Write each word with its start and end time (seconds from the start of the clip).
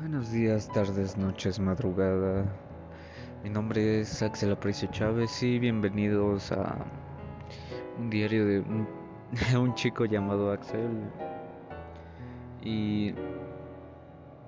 Buenos 0.00 0.30
días, 0.30 0.68
tardes, 0.68 1.16
noches, 1.16 1.58
madrugada. 1.58 2.44
Mi 3.42 3.50
nombre 3.50 4.00
es 4.00 4.22
Axel 4.22 4.52
Aprecio 4.52 4.88
Chávez 4.92 5.42
y 5.42 5.58
bienvenidos 5.58 6.52
a 6.52 6.86
un 7.98 8.08
diario 8.08 8.46
de 8.46 8.64
un, 9.58 9.74
chico 9.74 10.04
llamado 10.04 10.52
Axel. 10.52 10.88
Y, 12.62 13.12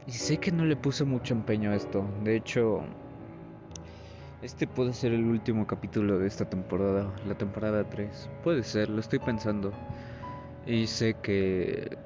y 0.06 0.12
sé 0.12 0.38
que 0.38 0.52
no 0.52 0.64
le 0.64 0.76
puse 0.76 1.04
mucho 1.04 1.35
empeño 1.35 1.72
a 1.72 1.74
esto. 1.74 2.06
De 2.22 2.37
hecho, 2.37 2.82
este 4.42 4.69
puede 4.69 4.92
ser 4.92 5.12
el 5.12 5.24
último 5.24 5.67
capítulo 5.67 6.21
de 6.21 6.28
esta 6.28 6.48
temporada, 6.48 7.12
la 7.26 7.35
temporada 7.35 7.82
3. 7.90 8.30
Puede 8.44 8.62
ser, 8.62 8.88
lo 8.88 9.01
estoy 9.01 9.19
pensando. 9.19 9.72
Y 10.64 10.87
sé 10.87 11.14
que 11.14 11.98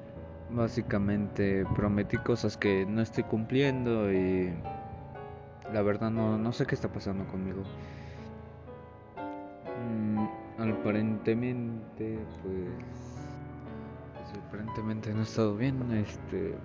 básicamente 0.49 1.65
prometí 1.75 2.17
cosas 2.17 2.57
que 2.57 2.85
no 2.85 3.01
estoy 3.01 3.23
cumpliendo 3.23 4.11
y 4.11 4.53
la 5.73 5.81
verdad 5.81 6.11
no, 6.11 6.37
no 6.37 6.51
sé 6.51 6.65
qué 6.65 6.75
está 6.75 6.91
pasando 6.91 7.25
conmigo. 7.27 7.63
Mm, 9.81 10.25
aparentemente, 10.61 12.19
pues, 12.43 12.69
aparentemente 14.47 15.13
no 15.13 15.19
he 15.19 15.23
estado 15.23 15.55
bien. 15.55 15.91
Este, 15.91 16.55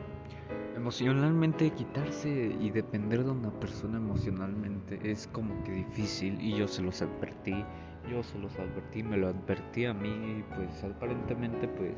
emocionalmente 0.76 1.70
quitarse 1.70 2.56
y 2.60 2.70
depender 2.70 3.24
de 3.24 3.30
una 3.30 3.50
persona 3.60 3.98
emocionalmente 3.98 4.98
es 5.02 5.26
como 5.28 5.62
que 5.64 5.72
difícil 5.72 6.40
y 6.40 6.56
yo 6.56 6.68
se 6.68 6.82
los 6.82 7.02
advertí. 7.02 7.64
Yo 8.10 8.22
se 8.22 8.38
los 8.38 8.58
advertí, 8.58 9.02
me 9.02 9.16
lo 9.16 9.28
advertí 9.28 9.84
a 9.84 9.92
mí, 9.92 10.42
pues 10.56 10.82
aparentemente 10.84 11.68
pues 11.68 11.94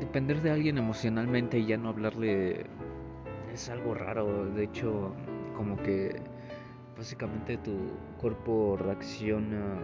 depender 0.00 0.40
de 0.42 0.50
alguien 0.50 0.78
emocionalmente 0.78 1.58
y 1.58 1.66
ya 1.66 1.76
no 1.76 1.90
hablarle 1.90 2.66
es 3.52 3.68
algo 3.68 3.94
raro. 3.94 4.46
De 4.46 4.64
hecho, 4.64 5.12
como 5.56 5.76
que 5.76 6.16
básicamente 6.96 7.56
tu 7.58 7.76
cuerpo 8.18 8.76
reacciona 8.78 9.78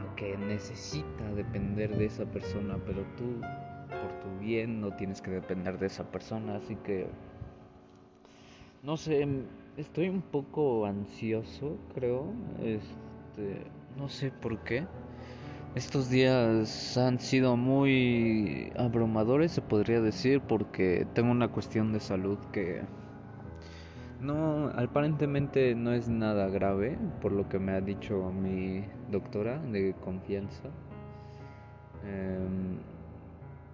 a 0.00 0.14
que 0.16 0.36
necesita 0.36 1.32
depender 1.34 1.96
de 1.96 2.06
esa 2.06 2.24
persona, 2.24 2.78
pero 2.86 3.02
tú 3.16 3.40
por 3.88 4.20
tu 4.20 4.38
bien 4.40 4.80
no 4.80 4.94
tienes 4.94 5.20
que 5.20 5.30
depender 5.30 5.78
de 5.78 5.86
esa 5.86 6.10
persona, 6.10 6.56
así 6.56 6.76
que 6.76 7.06
no 8.82 8.96
sé, 8.96 9.26
estoy 9.76 10.08
un 10.08 10.22
poco 10.22 10.86
ansioso, 10.86 11.78
creo. 11.94 12.32
Este, 12.62 13.62
no 13.96 14.08
sé 14.08 14.32
por 14.32 14.58
qué. 14.64 14.84
Estos 15.74 16.10
días 16.10 16.98
han 16.98 17.18
sido 17.18 17.56
muy 17.56 18.70
abrumadores, 18.76 19.52
se 19.52 19.62
podría 19.62 20.02
decir, 20.02 20.42
porque 20.42 21.06
tengo 21.14 21.30
una 21.30 21.48
cuestión 21.48 21.94
de 21.94 22.00
salud 22.00 22.38
que 22.52 22.82
no, 24.20 24.68
aparentemente 24.76 25.74
no 25.74 25.94
es 25.94 26.10
nada 26.10 26.48
grave, 26.48 26.98
por 27.22 27.32
lo 27.32 27.48
que 27.48 27.58
me 27.58 27.72
ha 27.72 27.80
dicho 27.80 28.30
mi 28.32 28.84
doctora 29.10 29.58
de 29.60 29.94
confianza. 30.04 30.68
Em, 32.04 32.76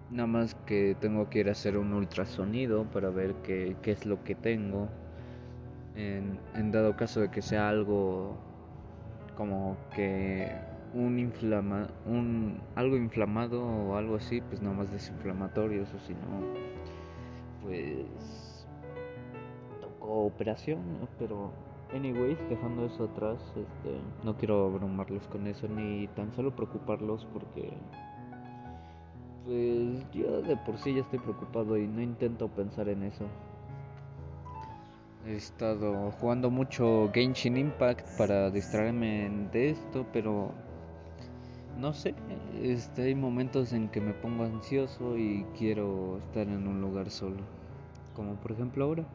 nada 0.09 0.27
más 0.27 0.55
que 0.65 0.95
tengo 1.01 1.29
que 1.29 1.39
ir 1.39 1.49
a 1.49 1.51
hacer 1.51 1.77
un 1.77 1.91
ultrasonido 1.91 2.85
para 2.85 3.09
ver 3.09 3.33
qué, 3.43 3.75
qué 3.81 3.91
es 3.91 4.05
lo 4.05 4.23
que 4.23 4.35
tengo. 4.35 4.87
En, 5.95 6.39
en 6.55 6.71
dado 6.71 6.95
caso 6.95 7.19
de 7.19 7.29
que 7.29 7.41
sea 7.41 7.67
algo 7.67 8.37
como 9.35 9.75
que 9.93 10.68
un 10.93 11.19
inflama 11.19 11.87
un 12.05 12.59
algo 12.75 12.97
inflamado 12.97 13.63
o 13.63 13.95
algo 13.95 14.15
así 14.15 14.41
pues 14.41 14.61
nada 14.61 14.75
más 14.75 14.91
desinflamatorios 14.91 15.87
o 15.93 15.99
si 15.99 16.13
no 16.13 16.19
pues 17.63 18.67
tocó 19.81 20.25
operación 20.25 20.79
pero 21.17 21.51
anyways 21.93 22.37
dejando 22.49 22.85
eso 22.85 23.05
atrás 23.05 23.39
este 23.49 23.99
no 24.23 24.35
quiero 24.37 24.65
abrumarlos 24.65 25.27
con 25.27 25.47
eso 25.47 25.67
ni 25.67 26.07
tan 26.09 26.33
solo 26.33 26.55
preocuparlos 26.55 27.25
porque 27.33 27.71
pues 29.49 30.11
yo 30.11 30.41
de 30.43 30.55
por 30.57 30.77
sí 30.77 30.93
ya 30.93 31.01
estoy 31.01 31.17
preocupado 31.17 31.75
y 31.75 31.87
no 31.87 32.01
intento 32.01 32.47
pensar 32.49 32.87
en 32.87 33.01
eso. 33.01 33.25
He 35.25 35.35
estado 35.35 36.11
jugando 36.11 36.51
mucho 36.51 37.09
Genshin 37.13 37.57
Impact 37.57 38.07
para 38.17 38.51
distraerme 38.51 39.29
de 39.51 39.71
esto, 39.71 40.05
pero 40.13 40.51
no 41.79 41.93
sé, 41.93 42.13
este, 42.61 43.03
hay 43.03 43.15
momentos 43.15 43.71
en 43.73 43.89
que 43.89 44.01
me 44.01 44.13
pongo 44.13 44.43
ansioso 44.43 45.17
y 45.17 45.45
quiero 45.57 46.17
estar 46.17 46.47
en 46.47 46.67
un 46.67 46.81
lugar 46.81 47.09
solo, 47.09 47.43
como 48.13 48.35
por 48.35 48.51
ejemplo 48.51 48.83
ahora. 48.83 49.05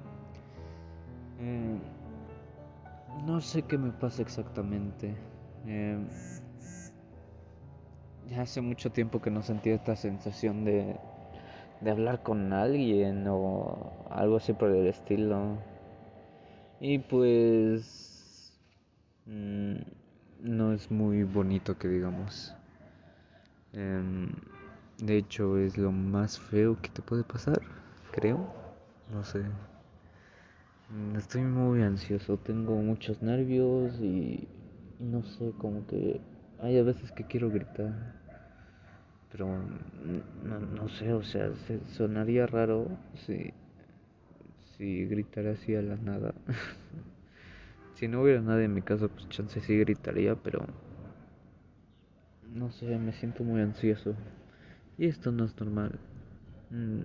Eh, 1.41 1.79
no 3.27 3.41
sé 3.41 3.63
qué 3.63 3.77
me 3.77 3.91
pasa 3.91 4.23
exactamente. 4.23 5.15
Eh, 5.67 5.99
ya 8.29 8.43
hace 8.43 8.61
mucho 8.61 8.91
tiempo 8.91 9.21
que 9.21 9.31
no 9.31 9.43
sentía 9.43 9.75
esta 9.75 9.97
sensación 9.97 10.65
de, 10.65 10.97
de 11.81 11.91
hablar 11.91 12.23
con 12.23 12.53
alguien 12.53 13.27
o 13.29 13.93
algo 14.09 14.37
así 14.37 14.53
por 14.55 14.71
el 14.71 14.87
estilo. 14.87 15.59
Y 16.81 16.99
pues... 16.99 18.59
Mmm, 19.27 20.04
no 20.45 20.73
es 20.75 20.91
muy 20.91 21.25
bonito 21.25 21.79
que 21.79 21.89
digamos. 21.89 22.55
Em, 23.73 24.29
de 24.99 25.17
hecho, 25.17 25.59
es 25.59 25.79
lo 25.79 25.91
más 25.91 26.39
feo 26.39 26.81
que 26.81 26.91
te 26.91 27.03
puede 27.03 27.25
pasar, 27.25 27.61
creo. 28.13 28.39
No 29.13 29.25
sé. 29.25 29.41
Mm, 30.91 31.17
estoy 31.17 31.43
muy 31.43 31.83
ansioso, 31.83 32.37
tengo 32.37 32.77
muchos 32.77 33.23
nervios 33.23 33.95
y, 34.01 34.47
no 35.01 35.25
sé, 35.25 35.53
como 35.59 35.87
que 35.87 36.21
hay 36.61 36.79
a 36.79 36.83
veces 36.83 37.11
que 37.13 37.25
quiero 37.25 37.51
gritar. 37.51 37.93
Pero 39.33 39.47
no, 40.45 40.61
no 40.61 40.89
sé, 40.89 41.13
o 41.13 41.23
sea, 41.23 41.51
sonaría 41.97 42.47
raro 42.47 42.87
si, 43.27 43.53
si 44.77 45.07
gritara 45.07 45.53
así 45.53 45.75
a 45.75 45.83
la 45.83 45.97
nada. 45.97 46.35
Si 47.95 48.09
no 48.09 48.23
hubiera 48.23 48.41
nadie 48.43 48.65
en 48.65 48.75
mi 48.75 48.83
casa, 48.83 49.09
pues 49.09 49.29
chance 49.31 49.61
sí 49.61 49.79
gritaría, 49.79 50.35
pero 50.35 50.67
no 52.55 52.71
sé, 52.71 52.99
me 52.99 53.13
siento 53.13 53.45
muy 53.45 53.61
ansioso. 53.61 54.15
Y 54.99 55.07
esto 55.07 55.33
no 55.33 55.45
es 55.45 55.59
normal. 55.59 55.93
Mm, 56.71 57.01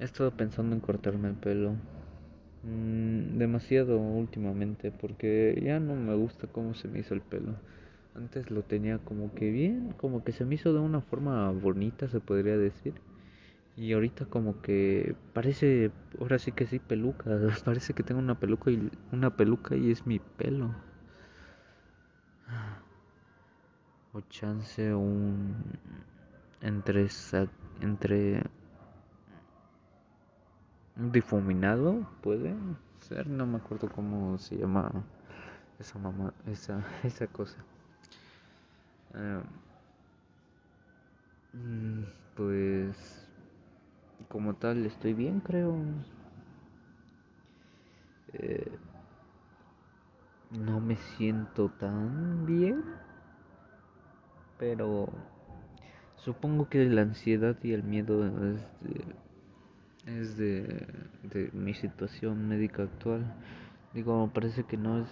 he 0.00 0.04
estado 0.04 0.30
pensando 0.32 0.74
en 0.74 0.80
cortarme 0.80 1.28
el 1.28 1.34
pelo. 1.36 1.74
Mm, 2.62 3.38
demasiado 3.38 3.98
últimamente 3.98 4.90
porque 4.92 5.60
ya 5.64 5.80
no 5.80 5.94
me 5.96 6.14
gusta 6.14 6.46
cómo 6.48 6.74
se 6.74 6.88
me 6.88 7.00
hizo 7.00 7.14
el 7.14 7.22
pelo. 7.22 7.54
Antes 8.14 8.50
lo 8.50 8.62
tenía 8.62 8.98
como 8.98 9.34
que 9.34 9.50
bien, 9.50 9.94
como 9.96 10.24
que 10.24 10.32
se 10.32 10.44
me 10.44 10.56
hizo 10.56 10.72
de 10.72 10.80
una 10.80 11.00
forma 11.00 11.50
bonita, 11.52 12.08
se 12.08 12.20
podría 12.20 12.56
decir. 12.58 12.94
Y 13.80 13.94
ahorita 13.94 14.26
como 14.26 14.60
que 14.60 15.16
parece, 15.32 15.90
ahora 16.20 16.38
sí 16.38 16.52
que 16.52 16.66
sí 16.66 16.78
peluca, 16.78 17.30
parece 17.64 17.94
que 17.94 18.02
tengo 18.02 18.20
una 18.20 18.38
peluca 18.38 18.70
y 18.70 18.90
una 19.10 19.34
peluca 19.34 19.74
y 19.74 19.90
es 19.90 20.06
mi 20.06 20.18
pelo. 20.18 20.74
O 24.12 24.20
chance 24.28 24.92
un 24.94 25.54
entre 26.60 27.08
entre 27.80 28.42
difuminado 30.96 32.06
puede 32.20 32.54
ser, 33.00 33.28
no 33.28 33.46
me 33.46 33.56
acuerdo 33.56 33.88
cómo 33.88 34.36
se 34.36 34.58
llama 34.58 34.92
esa 35.78 35.98
mamá, 35.98 36.34
esa 36.46 36.84
esa 37.02 37.26
cosa. 37.28 37.56
Uh, 39.14 39.42
pues 42.34 43.19
como 44.28 44.54
tal 44.54 44.84
estoy 44.86 45.14
bien, 45.14 45.40
creo. 45.40 45.74
Eh, 48.32 48.78
no 50.50 50.80
me 50.80 50.96
siento 50.96 51.68
tan 51.68 52.46
bien, 52.46 52.82
pero 54.58 55.08
supongo 56.16 56.68
que 56.68 56.84
la 56.86 57.02
ansiedad 57.02 57.56
y 57.62 57.72
el 57.72 57.82
miedo 57.82 58.26
es 58.26 58.60
de, 58.80 59.04
es 60.18 60.36
de, 60.36 60.86
de 61.22 61.50
mi 61.52 61.74
situación 61.74 62.48
médica 62.48 62.82
actual. 62.84 63.24
Digo, 63.94 64.30
parece 64.32 64.64
que 64.64 64.76
no 64.76 65.00
es 65.00 65.08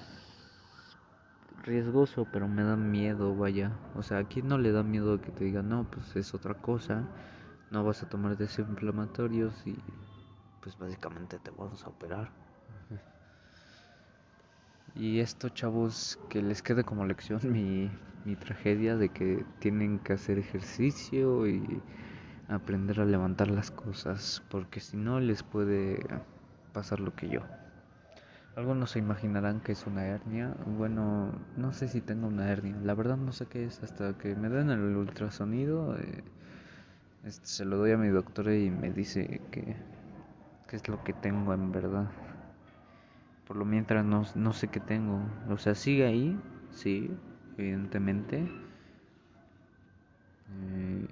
riesgoso, 1.64 2.26
pero 2.32 2.49
me 2.49 2.62
da 2.62 2.76
miedo, 2.76 3.34
vaya. 3.37 3.72
O 3.94 4.02
sea, 4.02 4.19
aquí 4.19 4.43
no 4.43 4.58
le 4.58 4.72
da 4.72 4.82
miedo 4.82 5.20
que 5.20 5.31
te 5.31 5.44
digan, 5.44 5.69
no, 5.69 5.84
pues 5.90 6.14
es 6.16 6.34
otra 6.34 6.54
cosa 6.54 7.04
no 7.70 7.85
vas 7.85 8.03
a 8.03 8.09
tomar 8.09 8.37
desinflamatorios 8.37 9.67
y 9.67 9.76
pues 10.61 10.76
básicamente 10.79 11.38
te 11.38 11.50
vamos 11.50 11.85
a 11.85 11.88
operar. 11.88 12.31
Y 14.94 15.20
esto, 15.20 15.49
chavos, 15.50 16.19
que 16.29 16.43
les 16.43 16.62
quede 16.62 16.82
como 16.82 17.05
lección 17.05 17.41
mi, 17.53 17.91
mi 18.25 18.37
tragedia 18.37 18.97
de 18.97 19.11
que 19.11 19.44
tienen 19.61 19.99
que 20.00 20.15
hacer 20.15 20.38
ejercicio 20.38 21.47
y 21.47 21.81
aprender 22.49 23.00
a 23.00 23.05
levantar 23.05 23.50
las 23.50 23.71
cosas, 23.71 24.43
porque 24.50 24.81
si 24.81 24.97
no 24.97 25.21
les 25.21 25.43
puede 25.43 26.05
pasar 26.73 27.00
lo 27.00 27.14
que 27.14 27.29
yo. 27.29 27.43
Algunos 28.56 28.91
se 28.91 28.99
imaginarán 28.99 29.61
que 29.61 29.73
es 29.73 29.87
una 29.87 30.05
hernia. 30.05 30.53
Bueno, 30.67 31.32
no 31.56 31.73
sé 31.73 31.87
si 31.87 32.00
tengo 32.00 32.26
una 32.26 32.50
hernia. 32.50 32.76
La 32.82 32.94
verdad 32.94 33.17
no 33.17 33.31
sé 33.32 33.47
qué 33.47 33.64
es 33.64 33.81
hasta 33.85 34.19
que 34.19 34.35
me 34.35 34.49
den 34.49 34.71
el 34.71 34.97
ultrasonido. 34.97 35.97
Eh, 35.97 36.25
este, 37.25 37.47
se 37.47 37.65
lo 37.65 37.76
doy 37.79 37.93
a 37.93 37.97
mi 37.99 38.09
doctor 38.09 38.50
y 38.53 38.70
me 38.70 38.91
dice 38.91 39.41
que, 39.50 39.76
qué 40.69 40.76
es 40.76 40.88
lo 40.88 41.03
que 41.05 41.12
tengo 41.12 41.53
en 41.55 41.73
verdad. 41.73 42.11
Por 43.47 43.56
lo 43.56 43.65
mientras 43.65 44.05
no, 44.05 44.25
no 44.35 44.53
sé 44.53 44.69
qué 44.69 44.81
tengo. 44.81 45.20
O 45.49 45.59
sea, 45.59 45.75
sigue 45.75 46.06
ahí, 46.06 46.38
sí, 46.70 47.11
evidentemente. 47.56 48.47
Eh, 50.50 51.09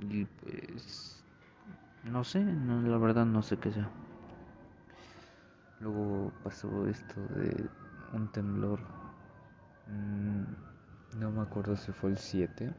y 0.00 0.24
pues 0.24 1.22
no 2.04 2.24
sé, 2.24 2.42
la 2.44 2.98
verdad 2.98 3.26
no 3.26 3.42
sé 3.42 3.58
qué 3.58 3.72
sea. 3.72 3.88
Luego 5.80 6.32
pasó 6.44 6.86
esto 6.86 7.20
de 7.34 7.68
un 8.12 8.28
temblor. 8.28 8.80
Mm, 9.86 11.18
no 11.20 11.30
me 11.30 11.40
acuerdo 11.42 11.76
si 11.76 11.92
fue 11.92 12.10
el 12.10 12.18
7. 12.18 12.70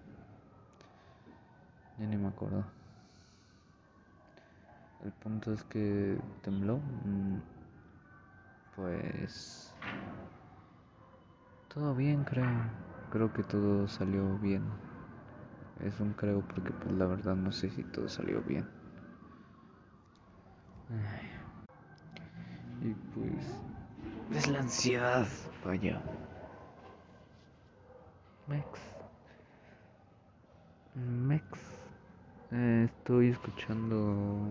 Ya 1.97 2.07
ni 2.07 2.17
me 2.17 2.27
acuerdo. 2.29 2.63
El 5.03 5.11
punto 5.13 5.53
es 5.53 5.63
que 5.63 6.17
tembló. 6.41 6.77
Mm, 7.05 7.39
pues... 8.75 9.73
Todo 11.73 11.95
bien, 11.95 12.23
creo. 12.23 12.47
Creo 13.11 13.33
que 13.33 13.43
todo 13.43 13.87
salió 13.87 14.37
bien. 14.39 14.63
Es 15.79 15.99
un 15.99 16.13
creo 16.13 16.41
porque 16.41 16.71
pues 16.71 16.91
la 16.93 17.05
verdad 17.07 17.35
no 17.35 17.51
sé 17.51 17.69
si 17.69 17.83
todo 17.83 18.07
salió 18.07 18.41
bien. 18.41 18.67
Y 22.81 22.93
pues 23.13 23.61
es 24.35 24.47
la 24.47 24.59
ansiedad, 24.59 25.27
vaya. 25.63 26.01
Mex. 28.47 28.65
Mex. 30.95 31.70
Eh, 32.53 32.89
estoy 32.89 33.29
escuchando 33.29 34.49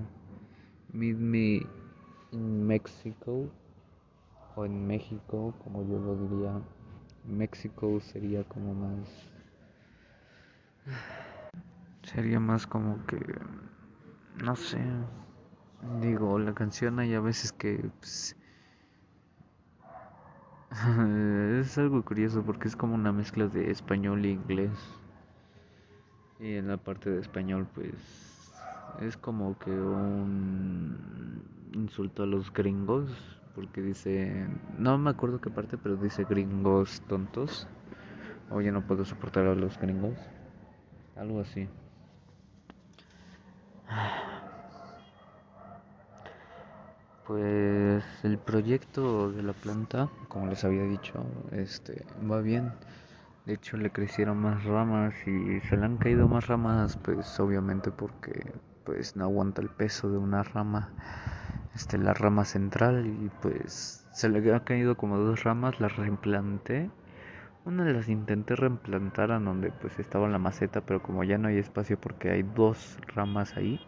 Meet 0.94 1.19
Me 1.19 1.67
in 2.32 2.67
Mexico 2.67 3.47
o 4.56 4.64
en 4.64 4.87
México, 4.87 5.52
como 5.62 5.82
yo 5.82 5.99
lo 5.99 6.17
diría. 6.17 6.62
México 7.25 8.00
sería 8.00 8.43
como 8.44 8.75
más. 8.75 9.06
Sería 12.02 12.41
más 12.41 12.67
como 12.67 13.05
que. 13.05 13.19
No 14.43 14.56
sé. 14.56 14.79
Digo, 16.00 16.38
la 16.38 16.55
canción 16.55 16.99
hay 17.00 17.12
a 17.12 17.20
veces 17.20 17.52
que 17.52 17.91
pues, 17.99 18.35
es 21.61 21.76
algo 21.76 22.02
curioso 22.02 22.43
porque 22.43 22.69
es 22.69 22.76
como 22.76 22.94
una 22.94 23.12
mezcla 23.12 23.47
de 23.47 23.70
español 23.70 24.25
e 24.25 24.31
inglés. 24.31 25.00
Y 26.40 26.56
en 26.56 26.69
la 26.69 26.78
parte 26.78 27.10
de 27.10 27.20
español 27.20 27.66
pues 27.75 27.92
es 29.00 29.16
como 29.16 29.58
que 29.58 29.70
un 29.70 31.42
insulto 31.75 32.22
a 32.22 32.26
los 32.26 32.52
gringos 32.52 33.10
porque 33.54 33.82
dice, 33.82 34.46
no 34.78 34.96
me 34.96 35.10
acuerdo 35.10 35.40
qué 35.40 35.50
parte, 35.50 35.76
pero 35.76 35.96
dice 35.96 36.25
gringos 36.25 37.02
tontos. 37.08 37.66
O 38.50 38.60
ya 38.60 38.72
no 38.72 38.87
puedo 38.87 39.04
soportar 39.04 39.46
a 39.46 39.54
los 39.54 39.78
gringos. 39.78 40.16
Algo 41.16 41.40
así. 41.40 41.69
Pues 47.26 48.04
el 48.25 48.38
proyecto 48.38 49.31
de 49.31 49.42
la 49.42 49.52
planta, 49.52 50.08
como 50.28 50.46
les 50.46 50.64
había 50.64 50.82
dicho, 50.84 51.25
este 51.52 52.04
va 52.28 52.40
bien. 52.40 52.72
De 53.50 53.56
hecho 53.56 53.76
le 53.76 53.91
crecieron 53.91 54.38
más 54.41 54.62
ramas 54.62 55.12
y 55.26 55.58
se 55.62 55.76
le 55.76 55.85
han 55.85 55.97
caído 55.97 56.29
más 56.29 56.47
ramas, 56.47 56.97
pues 56.99 57.41
obviamente 57.41 57.91
porque 57.91 58.44
pues 58.85 59.17
no 59.17 59.25
aguanta 59.25 59.61
el 59.61 59.69
peso 59.69 60.08
de 60.08 60.19
una 60.19 60.44
rama, 60.44 60.91
este 61.75 61.99
la 61.99 62.14
rama 62.14 62.44
central 62.44 63.05
y 63.08 63.29
pues 63.43 64.06
se 64.12 64.29
le 64.29 64.55
ha 64.55 64.61
caído 64.61 64.97
como 64.97 65.19
dos 65.19 65.43
ramas, 65.43 65.81
las 65.81 65.97
reimplanté. 65.97 66.91
Una 67.64 67.85
las 67.87 68.08
intenté 68.08 68.55
reimplantar 68.55 69.32
a 69.32 69.41
donde 69.41 69.73
pues 69.73 69.99
estaba 69.99 70.29
la 70.29 70.38
maceta, 70.38 70.82
pero 70.82 71.02
como 71.02 71.25
ya 71.25 71.37
no 71.37 71.49
hay 71.49 71.58
espacio 71.58 72.00
porque 72.00 72.31
hay 72.31 72.44
dos 72.44 72.99
ramas 73.17 73.56
ahí, 73.56 73.81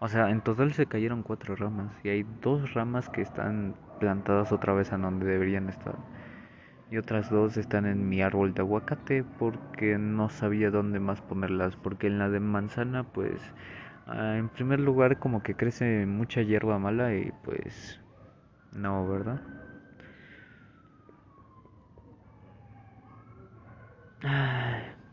o 0.00 0.08
sea, 0.08 0.28
en 0.30 0.40
total 0.40 0.72
se 0.72 0.86
cayeron 0.86 1.22
cuatro 1.22 1.54
ramas 1.54 1.92
y 2.02 2.08
hay 2.08 2.26
dos 2.42 2.74
ramas 2.74 3.08
que 3.08 3.22
están 3.22 3.76
plantadas 4.00 4.50
otra 4.50 4.72
vez 4.72 4.92
a 4.92 4.98
donde 4.98 5.24
deberían 5.26 5.68
estar. 5.68 5.94
Y 6.90 6.96
otras 6.96 7.30
dos 7.30 7.56
están 7.56 7.86
en 7.86 8.08
mi 8.08 8.20
árbol 8.22 8.52
de 8.54 8.62
aguacate 8.62 9.24
porque 9.38 9.96
no 9.98 10.28
sabía 10.28 10.70
dónde 10.70 11.00
más 11.00 11.20
ponerlas. 11.20 11.76
Porque 11.76 12.06
en 12.08 12.18
la 12.18 12.28
de 12.30 12.40
manzana, 12.40 13.04
pues, 13.04 13.40
ah, 14.06 14.36
en 14.38 14.48
primer 14.48 14.80
lugar 14.80 15.18
como 15.18 15.42
que 15.42 15.54
crece 15.54 16.06
mucha 16.06 16.42
hierba 16.42 16.78
mala 16.78 17.14
y 17.14 17.32
pues, 17.44 18.00
no, 18.72 19.08
¿verdad? 19.08 19.40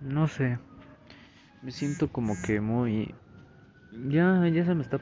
no 0.01 0.27
sé. 0.27 0.57
Me 1.61 1.71
siento 1.71 2.07
como 2.11 2.41
que 2.41 2.61
muy 2.61 3.13
ya, 4.09 4.47
ya 4.49 4.65
se 4.65 4.75
me 4.75 4.83
está 4.83 4.99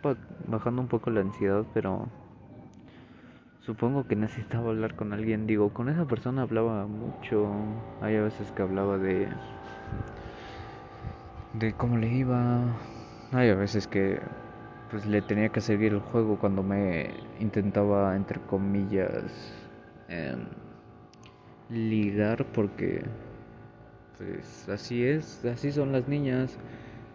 bajando 0.47 0.81
un 0.81 0.87
poco 0.87 1.09
la 1.09 1.21
ansiedad, 1.21 1.65
pero 1.73 2.07
supongo 3.65 4.07
que 4.07 4.15
necesitaba 4.15 4.69
hablar 4.69 4.95
con 4.95 5.13
alguien. 5.13 5.47
Digo, 5.47 5.73
con 5.73 5.89
esa 5.89 6.05
persona 6.05 6.43
hablaba 6.43 6.87
mucho. 6.87 7.47
Hay 8.01 8.15
a 8.15 8.23
veces 8.23 8.51
que 8.51 8.61
hablaba 8.61 8.97
de 8.97 9.27
de 11.53 11.73
cómo 11.73 11.97
le 11.97 12.07
iba. 12.09 12.63
Hay 13.31 13.49
a 13.49 13.55
veces 13.55 13.87
que 13.87 14.19
pues 14.91 15.05
le 15.05 15.21
tenía 15.21 15.49
que 15.49 15.61
seguir 15.61 15.93
el 15.93 15.99
juego 15.99 16.37
cuando 16.37 16.61
me 16.63 17.09
intentaba 17.39 18.15
entre 18.15 18.39
comillas 18.41 19.23
em, 20.07 20.45
ligar 21.69 22.45
porque 22.53 23.03
pues 24.17 24.69
así 24.69 25.03
es, 25.03 25.43
así 25.45 25.71
son 25.71 25.91
las 25.91 26.07
niñas. 26.07 26.57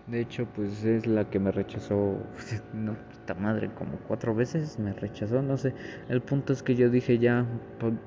De 0.09 0.21
hecho, 0.21 0.47
pues 0.57 0.85
es 0.85 1.07
la 1.07 1.29
que 1.31 1.39
me 1.39 1.53
rechazó, 1.53 2.19
no, 2.75 2.97
madre, 3.35 3.71
como 3.75 3.99
cuatro 4.07 4.35
veces 4.35 4.79
me 4.79 4.93
rechazó, 4.93 5.43
no 5.43 5.57
sé. 5.57 5.75
El 6.09 6.21
punto 6.21 6.53
es 6.53 6.63
que 6.63 6.75
yo 6.75 6.91
dije 6.91 7.19
ya, 7.19 7.47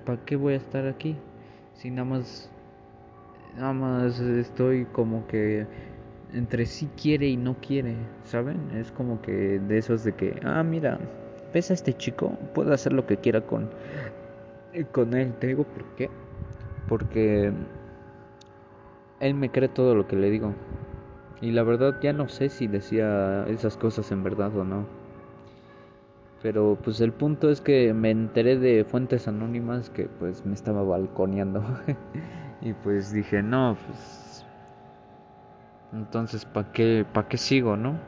¿para 0.06 0.24
qué 0.26 0.36
voy 0.36 0.54
a 0.54 0.58
estar 0.58 0.88
aquí? 0.88 1.16
Si 1.74 1.90
nada 1.90 2.06
más, 2.06 2.52
nada 3.56 3.74
más 3.74 4.20
estoy 4.20 4.86
como 4.86 5.28
que 5.28 5.66
entre 6.34 6.66
sí 6.66 6.90
quiere 7.02 7.28
y 7.28 7.38
no 7.38 7.56
quiere, 7.56 7.96
¿saben? 8.24 8.72
Es 8.76 8.92
como 8.92 9.22
que 9.22 9.60
de 9.60 9.78
esos 9.78 10.04
de 10.04 10.14
que, 10.14 10.40
ah, 10.44 10.64
mira, 10.64 11.00
ves 11.54 11.72
a 11.72 11.74
este 11.74 11.94
chico, 11.94 12.38
puedo 12.54 12.74
hacer 12.74 12.94
lo 12.94 13.06
que 13.06 13.18
quiera 13.18 13.42
con, 13.42 13.70
con 14.92 15.14
él. 15.14 15.34
Te 15.40 15.48
digo 15.48 15.64
por 15.64 15.84
qué. 15.96 16.10
Porque 16.88 17.52
él 19.20 19.34
me 19.34 19.50
cree 19.50 19.70
todo 19.70 19.96
lo 19.96 20.08
que 20.08 20.16
le 20.16 20.30
digo. 20.30 20.54
Y 21.42 21.52
la 21.52 21.64
verdad 21.64 21.96
ya 22.02 22.14
no 22.14 22.30
sé 22.30 22.50
si 22.50 22.68
decía 22.68 23.46
esas 23.48 23.78
cosas 23.78 24.12
en 24.12 24.24
verdad 24.24 24.56
o 24.56 24.64
no. 24.64 25.01
Pero 26.42 26.78
pues 26.84 27.00
el 27.02 27.12
punto 27.12 27.50
es 27.50 27.62
que 27.62 27.94
me 27.94 28.10
enteré 28.10 28.58
de 28.58 28.84
fuentes 28.84 29.28
anónimas 29.28 29.90
que 29.90 30.06
pues 30.06 30.46
me 30.46 30.54
estaba 30.54 30.84
balconeando. 30.84 31.64
y 32.62 32.74
pues 32.74 33.12
dije, 33.12 33.44
no, 33.44 33.78
pues... 33.86 34.46
Entonces, 35.94 36.46
¿para 36.46 36.72
qué, 36.72 37.06
pa 37.14 37.28
qué 37.28 37.38
sigo, 37.38 37.78
no? 37.78 38.00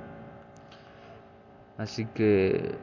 Así 1.78 2.06
que... 2.06 2.76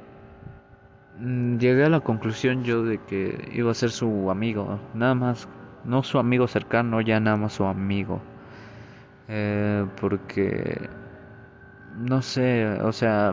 Mm, 1.19 1.59
llegué 1.59 1.85
a 1.85 1.89
la 1.89 2.01
conclusión 2.01 2.63
yo 2.65 2.85
de 2.85 2.99
que 2.99 3.51
iba 3.53 3.71
a 3.71 3.75
ser 3.75 3.91
su 3.91 4.31
amigo. 4.31 4.79
Nada 4.95 5.15
más. 5.15 5.49
No 5.85 6.03
su 6.03 6.19
amigo 6.19 6.47
cercano, 6.47 7.01
ya 7.01 7.19
nada 7.21 7.37
más 7.37 7.55
su 7.55 7.65
amigo. 7.65 8.21
Eh, 9.29 9.87
porque 10.01 10.91
no 11.97 12.23
sé, 12.23 12.67
o 12.81 12.93
sea, 12.93 13.33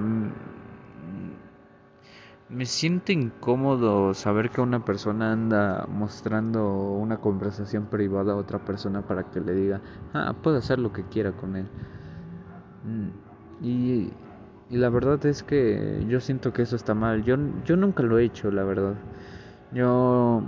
me 2.50 2.66
siento 2.66 3.12
incómodo 3.12 4.14
saber 4.14 4.50
que 4.52 4.62
una 4.62 4.86
persona 4.86 5.34
anda 5.34 5.86
mostrando 5.90 6.94
una 6.94 7.18
conversación 7.18 7.88
privada 7.88 8.34
a 8.34 8.36
otra 8.38 8.64
persona 8.66 9.02
para 9.06 9.30
que 9.30 9.42
le 9.42 9.54
diga, 9.54 9.82
ah, 10.14 10.34
puede 10.42 10.60
hacer 10.60 10.80
lo 10.80 10.94
que 10.94 11.04
quiera 11.06 11.34
con 11.34 11.56
él. 11.56 11.70
Mm, 12.84 13.10
y, 13.62 14.14
y 14.70 14.78
la 14.78 14.90
verdad 14.90 15.26
es 15.26 15.44
que 15.44 16.06
yo 16.08 16.20
siento 16.22 16.54
que 16.54 16.64
eso 16.64 16.76
está 16.76 16.94
mal. 16.96 17.24
Yo, 17.24 17.38
yo 17.66 17.76
nunca 17.78 18.04
lo 18.04 18.20
he 18.20 18.26
hecho, 18.26 18.52
la 18.52 18.64
verdad. 18.64 18.96
Yo 19.72 20.44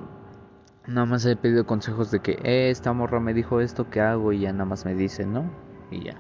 Nada 0.87 1.05
más 1.05 1.25
he 1.25 1.35
pedido 1.35 1.65
consejos 1.67 2.11
de 2.11 2.21
que, 2.21 2.33
eh, 2.43 2.69
esta 2.71 2.93
morra 2.93 3.19
me 3.19 3.33
dijo 3.33 3.61
esto, 3.61 3.89
¿qué 3.91 4.01
hago? 4.01 4.33
Y 4.33 4.41
ya 4.41 4.53
nada 4.53 4.65
más 4.65 4.85
me 4.85 4.95
dice, 4.95 5.25
¿no? 5.25 5.51
Y 5.91 6.03
ya. 6.05 6.15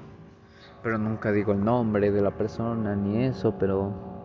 pero 0.83 0.97
nunca 0.97 1.31
digo 1.31 1.53
el 1.53 1.63
nombre 1.63 2.11
de 2.11 2.21
la 2.21 2.31
persona 2.37 2.95
ni 2.95 3.25
eso, 3.25 3.57
pero 3.59 4.18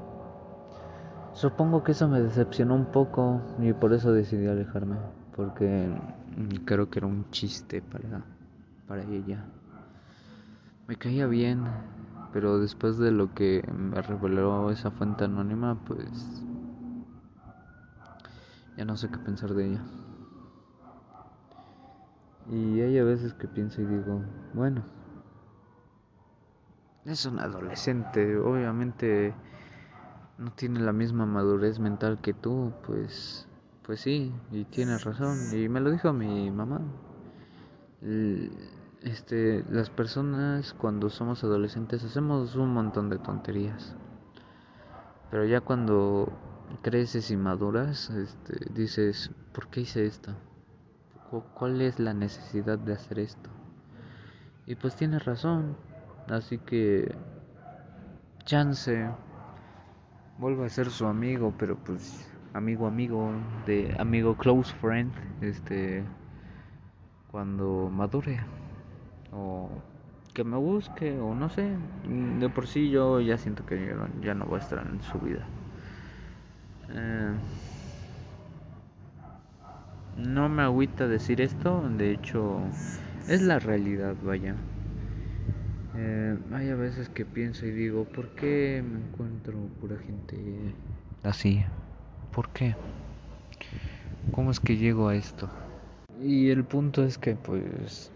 supongo 1.34 1.82
que 1.82 1.92
eso 1.92 2.08
me 2.08 2.20
decepcionó 2.20 2.74
un 2.74 2.86
poco 2.86 3.40
y 3.60 3.72
por 3.72 3.92
eso 3.92 4.12
decidí 4.12 4.46
alejarme, 4.46 4.96
porque 5.36 5.88
creo 6.64 6.88
que 6.88 7.00
era 7.00 7.06
un 7.06 7.28
chiste 7.30 7.82
para, 7.82 8.24
para 8.86 9.02
ella. 9.02 9.44
Me 10.86 10.96
caía 10.96 11.26
bien, 11.26 11.64
pero 12.32 12.58
después 12.58 12.98
de 12.98 13.10
lo 13.10 13.34
que 13.34 13.62
me 13.72 14.00
reveló 14.00 14.70
esa 14.70 14.90
fuente 14.90 15.24
anónima, 15.24 15.76
pues 15.86 16.42
ya 18.76 18.84
no 18.84 18.96
sé 18.96 19.08
qué 19.08 19.18
pensar 19.18 19.54
de 19.54 19.68
ella. 19.68 19.80
Y 22.50 22.80
hay 22.80 22.98
a 22.98 23.04
veces 23.04 23.32
que 23.34 23.48
pienso 23.48 23.80
y 23.80 23.86
digo, 23.86 24.20
bueno, 24.52 24.82
es 27.06 27.24
un 27.24 27.38
adolescente, 27.38 28.36
obviamente 28.36 29.34
no 30.38 30.50
tiene 30.52 30.80
la 30.80 30.92
misma 30.92 31.26
madurez 31.26 31.78
mental 31.78 32.18
que 32.20 32.34
tú, 32.34 32.72
pues 32.86 33.46
pues 33.84 34.00
sí, 34.00 34.32
y 34.50 34.64
tienes 34.64 35.04
razón, 35.04 35.38
y 35.52 35.68
me 35.68 35.80
lo 35.80 35.90
dijo 35.90 36.12
mi 36.14 36.50
mamá. 36.50 36.80
Este, 39.02 39.62
las 39.70 39.90
personas 39.90 40.72
cuando 40.72 41.10
somos 41.10 41.44
adolescentes 41.44 42.02
hacemos 42.02 42.56
un 42.56 42.72
montón 42.72 43.10
de 43.10 43.18
tonterías. 43.18 43.94
Pero 45.30 45.44
ya 45.44 45.60
cuando 45.60 46.32
creces 46.80 47.30
y 47.30 47.36
maduras, 47.36 48.08
este, 48.08 48.72
dices, 48.72 49.30
¿por 49.52 49.68
qué 49.68 49.82
hice 49.82 50.06
esto? 50.06 50.32
¿Cuál 51.52 51.82
es 51.82 51.98
la 51.98 52.14
necesidad 52.14 52.78
de 52.78 52.94
hacer 52.94 53.18
esto? 53.18 53.50
Y 54.66 54.76
pues 54.76 54.96
tienes 54.96 55.24
razón, 55.26 55.76
Así 56.28 56.58
que 56.58 57.14
chance 58.44 59.10
vuelve 60.38 60.66
a 60.66 60.68
ser 60.68 60.90
su 60.90 61.06
amigo, 61.06 61.52
pero 61.58 61.76
pues 61.76 62.28
amigo 62.52 62.86
amigo 62.86 63.30
de 63.66 63.94
amigo 63.98 64.36
close 64.36 64.72
friend, 64.80 65.12
este 65.40 66.02
cuando 67.30 67.90
madure 67.92 68.38
o 69.32 69.68
que 70.32 70.44
me 70.44 70.56
busque 70.56 71.18
o 71.18 71.34
no 71.34 71.48
sé, 71.48 71.68
de 72.38 72.48
por 72.48 72.66
sí 72.66 72.90
yo 72.90 73.20
ya 73.20 73.38
siento 73.38 73.64
que 73.66 73.94
ya 74.22 74.34
no 74.34 74.46
voy 74.46 74.58
a 74.58 74.62
estar 74.62 74.86
en 74.86 75.00
su 75.02 75.18
vida. 75.18 75.46
Eh, 76.90 77.32
no 80.16 80.48
me 80.48 80.62
agüita 80.62 81.08
decir 81.08 81.40
esto, 81.40 81.82
de 81.96 82.12
hecho 82.12 82.60
es 83.28 83.42
la 83.42 83.58
realidad, 83.58 84.14
vaya. 84.22 84.54
Eh, 85.96 86.36
hay 86.52 86.70
a 86.70 86.74
veces 86.74 87.08
que 87.08 87.24
pienso 87.24 87.66
y 87.66 87.70
digo, 87.70 88.04
¿por 88.04 88.28
qué 88.30 88.82
me 88.84 88.98
encuentro 88.98 89.54
pura 89.80 89.96
gente 89.98 90.36
así? 91.22 91.62
¿Por 92.32 92.48
qué? 92.48 92.74
¿Cómo 94.32 94.50
es 94.50 94.58
que 94.58 94.76
llego 94.76 95.08
a 95.08 95.14
esto? 95.14 95.48
Y 96.20 96.50
el 96.50 96.64
punto 96.64 97.04
es 97.04 97.18
que 97.18 97.34
pues 97.36 98.10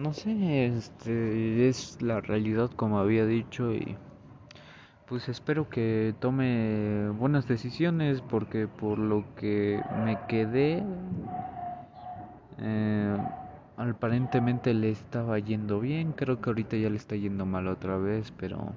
no 0.00 0.12
sé, 0.12 0.66
este 0.66 1.68
es 1.68 2.02
la 2.02 2.20
realidad 2.20 2.70
como 2.76 2.98
había 2.98 3.24
dicho 3.24 3.72
y 3.72 3.96
pues 5.08 5.28
espero 5.28 5.70
que 5.70 6.14
tome 6.20 7.08
buenas 7.10 7.46
decisiones 7.46 8.20
porque 8.20 8.66
por 8.66 8.98
lo 8.98 9.24
que 9.36 9.80
me 10.04 10.18
quedé 10.26 10.82
eh, 12.58 13.16
aparentemente 13.76 14.72
le 14.74 14.90
estaba 14.90 15.38
yendo 15.38 15.80
bien, 15.80 16.12
creo 16.12 16.40
que 16.40 16.50
ahorita 16.50 16.76
ya 16.76 16.90
le 16.90 16.96
está 16.96 17.16
yendo 17.16 17.44
mal 17.46 17.68
otra 17.68 17.96
vez, 17.98 18.32
pero 18.32 18.72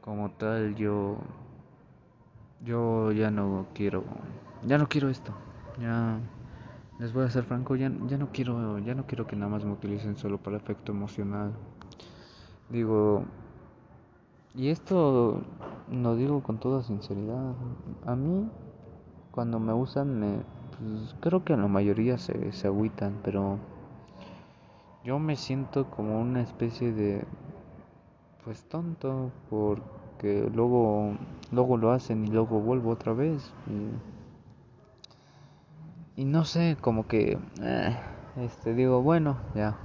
como 0.00 0.30
tal 0.30 0.74
yo 0.76 1.18
yo 2.64 3.12
ya 3.12 3.30
no 3.30 3.66
quiero 3.74 4.04
ya 4.66 4.78
no 4.78 4.88
quiero 4.88 5.08
esto. 5.08 5.32
Ya 5.80 6.18
les 6.98 7.12
voy 7.12 7.24
a 7.24 7.30
ser 7.30 7.44
franco, 7.44 7.76
ya, 7.76 7.92
ya 8.08 8.18
no 8.18 8.30
quiero 8.32 8.78
ya 8.78 8.94
no 8.94 9.06
quiero 9.06 9.26
que 9.26 9.36
nada 9.36 9.50
más 9.50 9.64
me 9.64 9.72
utilicen 9.72 10.16
solo 10.16 10.38
para 10.38 10.56
efecto 10.56 10.92
emocional. 10.92 11.52
Digo, 12.70 13.24
y 14.54 14.68
esto 14.68 15.42
lo 15.90 16.16
digo 16.16 16.42
con 16.42 16.58
toda 16.58 16.82
sinceridad. 16.82 17.54
A 18.06 18.16
mí 18.16 18.48
cuando 19.30 19.60
me 19.60 19.72
usan 19.72 20.18
me 20.18 20.42
pues 20.78 21.14
creo 21.20 21.44
que 21.44 21.56
la 21.56 21.66
mayoría 21.66 22.18
se, 22.18 22.52
se 22.52 22.66
agüitan, 22.68 23.20
pero 23.24 23.58
yo 25.04 25.18
me 25.18 25.36
siento 25.36 25.86
como 25.90 26.20
una 26.20 26.42
especie 26.42 26.92
de 26.92 27.24
pues 28.44 28.62
tonto 28.64 29.30
porque 29.50 30.50
luego 30.54 31.16
luego 31.50 31.76
lo 31.76 31.92
hacen 31.92 32.24
y 32.24 32.28
luego 32.28 32.60
vuelvo 32.60 32.90
otra 32.90 33.12
vez 33.12 33.52
y, 36.16 36.24
no 36.24 36.44
sé 36.44 36.76
como 36.80 37.06
que 37.06 37.38
eh, 37.62 37.96
este 38.36 38.74
digo 38.74 39.02
bueno 39.02 39.36
ya. 39.54 39.76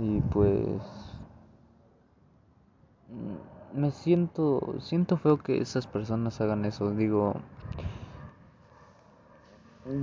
Y 0.00 0.20
pues 0.32 0.80
me 3.74 3.90
siento 3.90 4.76
siento 4.80 5.16
feo 5.16 5.38
que 5.38 5.58
esas 5.58 5.86
personas 5.86 6.40
hagan 6.40 6.64
eso 6.64 6.90
digo 6.92 7.34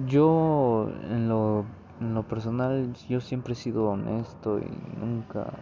yo 0.05 0.89
en 1.03 1.29
lo, 1.29 1.65
en 1.99 2.13
lo 2.13 2.23
personal 2.23 2.93
yo 3.09 3.21
siempre 3.21 3.53
he 3.53 3.55
sido 3.55 3.89
honesto 3.89 4.59
y 4.59 4.69
nunca 4.99 5.53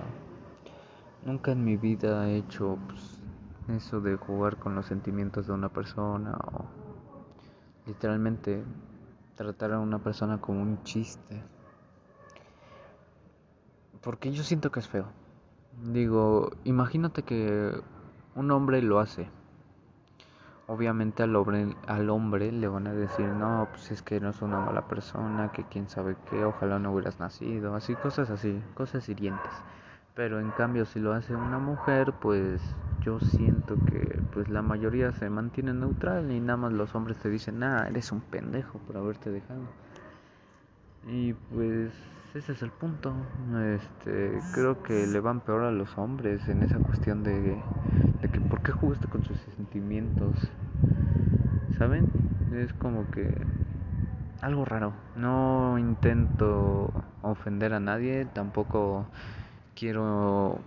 nunca 1.23 1.51
en 1.51 1.63
mi 1.63 1.75
vida 1.75 2.29
he 2.29 2.37
hecho 2.37 2.77
pues, 2.87 3.19
eso 3.77 3.99
de 4.01 4.15
jugar 4.15 4.57
con 4.57 4.75
los 4.75 4.85
sentimientos 4.85 5.47
de 5.47 5.53
una 5.53 5.69
persona 5.69 6.37
o 6.53 6.65
literalmente 7.85 8.63
tratar 9.35 9.73
a 9.73 9.79
una 9.79 9.99
persona 9.99 10.39
como 10.39 10.61
un 10.61 10.81
chiste. 10.83 11.43
Porque 14.01 14.31
yo 14.31 14.43
siento 14.43 14.71
que 14.71 14.79
es 14.79 14.87
feo. 14.87 15.07
Digo 15.83 16.51
imagínate 16.63 17.23
que 17.23 17.71
un 18.35 18.51
hombre 18.51 18.81
lo 18.81 18.99
hace 18.99 19.27
obviamente 20.67 21.23
al 21.23 21.35
hombre, 21.35 21.75
al 21.87 22.09
hombre 22.09 22.51
le 22.51 22.67
van 22.67 22.87
a 22.87 22.93
decir, 22.93 23.27
no, 23.33 23.67
pues 23.71 23.91
es 23.91 24.01
que 24.01 24.19
no 24.19 24.29
es 24.29 24.41
una 24.41 24.59
mala 24.59 24.87
persona, 24.87 25.51
que 25.51 25.63
quién 25.65 25.89
sabe 25.89 26.15
qué, 26.29 26.43
ojalá 26.45 26.79
no 26.79 26.91
hubieras 26.93 27.19
nacido, 27.19 27.75
así, 27.75 27.95
cosas 27.95 28.29
así, 28.29 28.61
cosas 28.73 29.07
hirientes. 29.09 29.65
Pero 30.15 30.39
en 30.39 30.51
cambio 30.51 30.85
si 30.85 30.99
lo 30.99 31.13
hace 31.13 31.35
una 31.35 31.59
mujer, 31.59 32.13
pues 32.13 32.77
yo 33.01 33.19
siento 33.19 33.83
que 33.85 34.23
pues 34.31 34.49
la 34.49 34.61
mayoría 34.61 35.11
se 35.11 35.29
mantiene 35.29 35.73
neutral 35.73 36.31
y 36.31 36.39
nada 36.39 36.57
más 36.57 36.73
los 36.73 36.95
hombres 36.95 37.17
te 37.19 37.29
dicen, 37.29 37.61
ah, 37.63 37.87
eres 37.89 38.11
un 38.11 38.21
pendejo 38.21 38.79
por 38.79 38.97
haberte 38.97 39.29
dejado. 39.31 39.75
Y 41.07 41.33
pues 41.33 41.93
ese 42.35 42.51
es 42.51 42.61
el 42.61 42.71
punto. 42.71 43.13
Este, 43.75 44.39
creo 44.53 44.83
que 44.83 45.07
le 45.07 45.19
van 45.19 45.39
peor 45.39 45.63
a 45.63 45.71
los 45.71 45.97
hombres 45.97 46.47
en 46.49 46.63
esa 46.63 46.77
cuestión 46.79 47.23
de, 47.23 47.57
de 48.21 48.29
que 48.29 48.41
por 48.41 48.61
qué 48.61 48.71
jugaste 48.71 49.07
con 49.07 49.23
sus 49.23 49.37
sentimientos. 49.55 50.35
¿Saben? 51.77 52.07
Es 52.53 52.73
como 52.73 53.09
que 53.11 53.33
algo 54.41 54.65
raro. 54.65 54.93
No 55.15 55.77
intento 55.79 56.91
ofender 57.21 57.73
a 57.73 57.79
nadie, 57.79 58.25
tampoco 58.25 59.05
quiero 59.75 60.59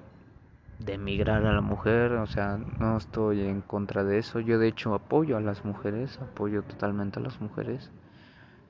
demigrar 0.79 1.45
a 1.45 1.53
la 1.53 1.61
mujer, 1.61 2.13
o 2.13 2.27
sea, 2.27 2.59
no 2.79 2.97
estoy 2.97 3.43
en 3.43 3.61
contra 3.61 4.05
de 4.05 4.19
eso. 4.19 4.41
Yo 4.41 4.59
de 4.59 4.69
hecho 4.69 4.95
apoyo 4.95 5.37
a 5.37 5.41
las 5.41 5.65
mujeres, 5.65 6.19
apoyo 6.21 6.63
totalmente 6.63 7.19
a 7.19 7.23
las 7.23 7.41
mujeres. 7.41 7.91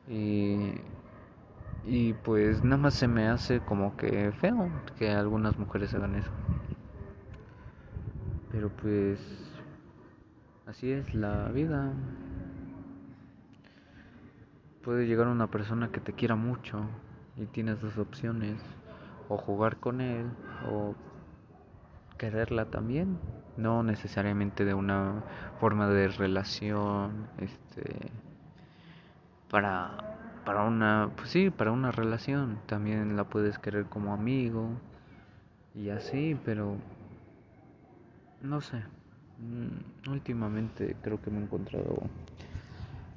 Y 0.09 0.73
y 1.85 2.13
pues 2.13 2.63
nada 2.65 2.77
más 2.77 2.95
se 2.95 3.09
me 3.09 3.29
hace 3.29 3.61
como 3.61 3.97
que 3.97 4.33
feo 4.33 4.71
que 4.99 5.11
algunas 5.11 5.59
mujeres 5.59 5.95
hagan 5.95 6.17
eso. 6.17 6.31
Pero 8.51 8.71
pues 8.71 9.21
así 10.67 10.91
es 10.91 11.15
la 11.15 11.49
vida. 11.49 11.93
Puede 14.83 15.07
llegar 15.07 15.29
una 15.29 15.49
persona 15.49 15.91
que 15.91 16.01
te 16.01 16.13
quiera 16.13 16.35
mucho 16.35 16.83
y 17.37 17.47
tienes 17.47 17.81
dos 17.81 17.99
opciones. 17.99 18.61
O 19.31 19.37
jugar 19.37 19.77
con 19.77 20.01
él 20.01 20.27
o 20.71 20.95
quererla 22.17 22.67
también. 22.67 23.19
No 23.57 23.83
necesariamente 23.83 24.65
de 24.65 24.75
una 24.75 25.23
forma 25.61 25.89
de 25.89 26.09
relación 26.09 27.29
este 27.39 28.11
para 29.51 30.08
para 30.49 30.65
una, 30.65 31.11
pues 31.15 31.29
sí, 31.29 31.51
para 31.51 31.73
una 31.73 31.91
relación. 31.91 32.59
También 32.65 33.17
la 33.17 33.25
puedes 33.25 33.59
querer 33.59 33.85
como 33.85 34.15
amigo 34.15 34.71
y 35.75 35.91
así, 35.91 36.39
pero 36.43 36.77
no 38.41 38.63
sé. 38.63 38.79
Mm, 39.39 40.11
últimamente 40.11 40.97
creo 41.03 41.21
que 41.21 41.31
me 41.31 41.41
he 41.41 41.43
encontrado 41.43 41.99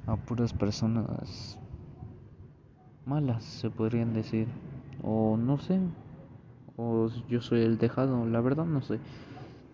a 0.07 0.17
puras 0.17 0.51
personas 0.51 1.57
malas, 3.05 3.45
se 3.45 3.69
podrían 3.69 4.13
decir. 4.13 4.49
O 5.01 5.37
no 5.37 5.57
sé, 5.57 5.79
o 6.75 7.07
yo 7.29 7.39
soy 7.39 7.61
el 7.61 7.77
dejado, 7.77 8.25
la 8.25 8.41
verdad 8.41 8.65
no 8.65 8.81
sé. 8.81 8.99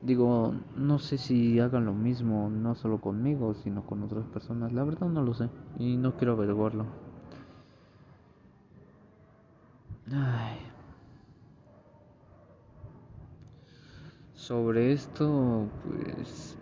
Digo, 0.04 0.54
no 0.76 1.00
sé 1.00 1.18
si 1.18 1.60
hagan 1.60 1.86
lo 1.86 1.94
mismo, 1.96 2.52
no 2.52 2.76
solo 2.76 3.02
conmigo, 3.02 3.56
sino 3.56 3.82
con 3.82 4.04
otras 4.04 4.26
personas. 4.26 4.74
La 4.74 4.84
verdad 4.84 5.08
no 5.08 5.24
lo 5.24 5.34
sé 5.34 5.50
y 5.80 5.98
no 5.98 6.18
quiero 6.18 6.34
averiguarlo. 6.34 7.07
Ay. 10.12 10.58
Sobre 14.36 14.94
esto, 14.94 15.68
pues 15.84 16.56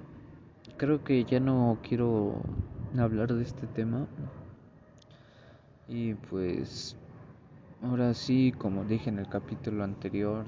creo 0.78 1.04
que 1.04 1.26
ya 1.26 1.40
no 1.40 1.78
quiero 1.88 2.42
hablar 2.98 3.34
de 3.34 3.44
este 3.44 3.68
tema. 3.68 4.08
Y 5.88 6.16
pues 6.16 6.96
ahora 7.84 8.16
sí, 8.16 8.52
como 8.58 8.84
dije 8.86 9.10
en 9.10 9.20
el 9.20 9.30
capítulo 9.30 9.84
anterior, 9.84 10.46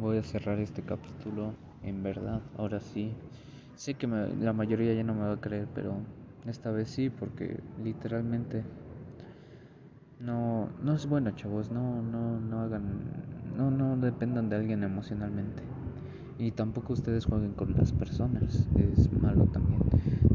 voy 0.00 0.18
a 0.18 0.22
cerrar 0.24 0.58
este 0.58 0.82
capítulo. 0.82 1.54
En 1.84 2.02
verdad, 2.02 2.42
ahora 2.58 2.80
sí. 2.80 3.12
Sé 3.76 3.94
que 3.94 4.06
la 4.06 4.52
mayoría 4.52 4.92
ya 4.92 5.04
no 5.04 5.14
me 5.14 5.20
va 5.20 5.34
a 5.34 5.40
creer, 5.40 5.68
pero 5.74 5.94
esta 6.46 6.70
vez 6.72 6.90
sí, 6.90 7.10
porque 7.10 7.60
literalmente 7.82 8.64
no, 10.20 10.68
no 10.82 10.94
es 10.94 11.06
bueno, 11.06 11.30
chavos. 11.32 11.70
No, 11.70 12.02
no, 12.02 12.38
no 12.40 12.60
hagan, 12.60 12.84
no, 13.56 13.70
no 13.70 13.96
dependan 13.96 14.48
de 14.48 14.56
alguien 14.56 14.84
emocionalmente. 14.84 15.62
Y 16.38 16.52
tampoco 16.52 16.94
ustedes 16.94 17.26
jueguen 17.26 17.52
con 17.52 17.74
las 17.76 17.92
personas, 17.92 18.66
es 18.76 19.12
malo 19.12 19.44
también. 19.46 19.80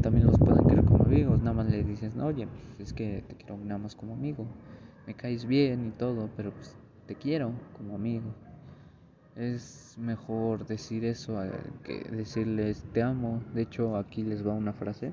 También 0.02 0.26
los 0.26 0.38
pueden 0.38 0.64
querer 0.66 0.84
como 0.84 1.04
amigos, 1.04 1.40
nada 1.40 1.52
más 1.52 1.66
le 1.66 1.82
dices, 1.82 2.14
no, 2.14 2.26
oye, 2.26 2.46
pues 2.46 2.88
es 2.88 2.92
que 2.92 3.24
te 3.26 3.34
quiero 3.34 3.56
nada 3.58 3.78
más 3.78 3.96
como 3.96 4.12
amigo. 4.12 4.46
Me 5.06 5.14
caes 5.14 5.46
bien 5.46 5.86
y 5.86 5.90
todo, 5.90 6.30
pero 6.36 6.52
pues 6.52 6.76
te 7.06 7.16
quiero 7.16 7.52
como 7.76 7.96
amigo. 7.96 8.34
Es 9.34 9.96
mejor 9.98 10.66
decir 10.66 11.04
eso 11.04 11.40
que 11.82 12.00
decirles 12.10 12.84
te 12.92 13.02
amo. 13.02 13.42
De 13.54 13.62
hecho, 13.62 13.96
aquí 13.96 14.22
les 14.22 14.46
va 14.46 14.54
una 14.54 14.72
frase 14.72 15.12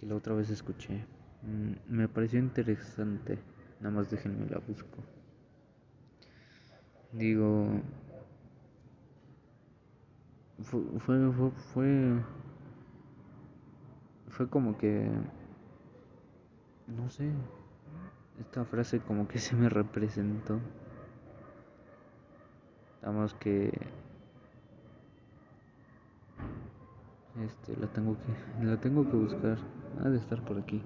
que 0.00 0.06
la 0.06 0.14
otra 0.14 0.34
vez 0.34 0.50
escuché. 0.50 1.04
Mm, 1.42 1.72
me 1.96 2.08
pareció 2.08 2.38
interesante. 2.38 3.38
Nada 3.80 3.94
más 3.94 4.10
déjenme 4.10 4.46
la 4.50 4.58
busco. 4.58 4.98
Digo, 7.12 7.80
fue, 10.62 10.80
fue, 11.00 11.30
fue, 11.72 12.22
fue, 14.28 14.48
como 14.48 14.76
que, 14.76 15.08
no 16.86 17.08
sé, 17.08 17.30
esta 18.40 18.64
frase 18.64 19.00
como 19.00 19.26
que 19.28 19.38
se 19.38 19.54
me 19.54 19.68
representó. 19.68 20.60
Nada 23.00 23.12
que 23.34 23.72
este 27.44 27.76
la 27.80 27.86
tengo 27.86 28.16
que 28.18 28.64
la 28.66 28.76
tengo 28.80 29.08
que 29.08 29.16
buscar. 29.16 29.58
Ha 30.04 30.08
de 30.08 30.18
estar 30.18 30.44
por 30.44 30.58
aquí. 30.58 30.82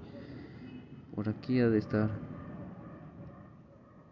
Por 1.15 1.29
aquí 1.29 1.61
ha 1.61 1.69
de 1.69 1.79
estar. 1.79 2.11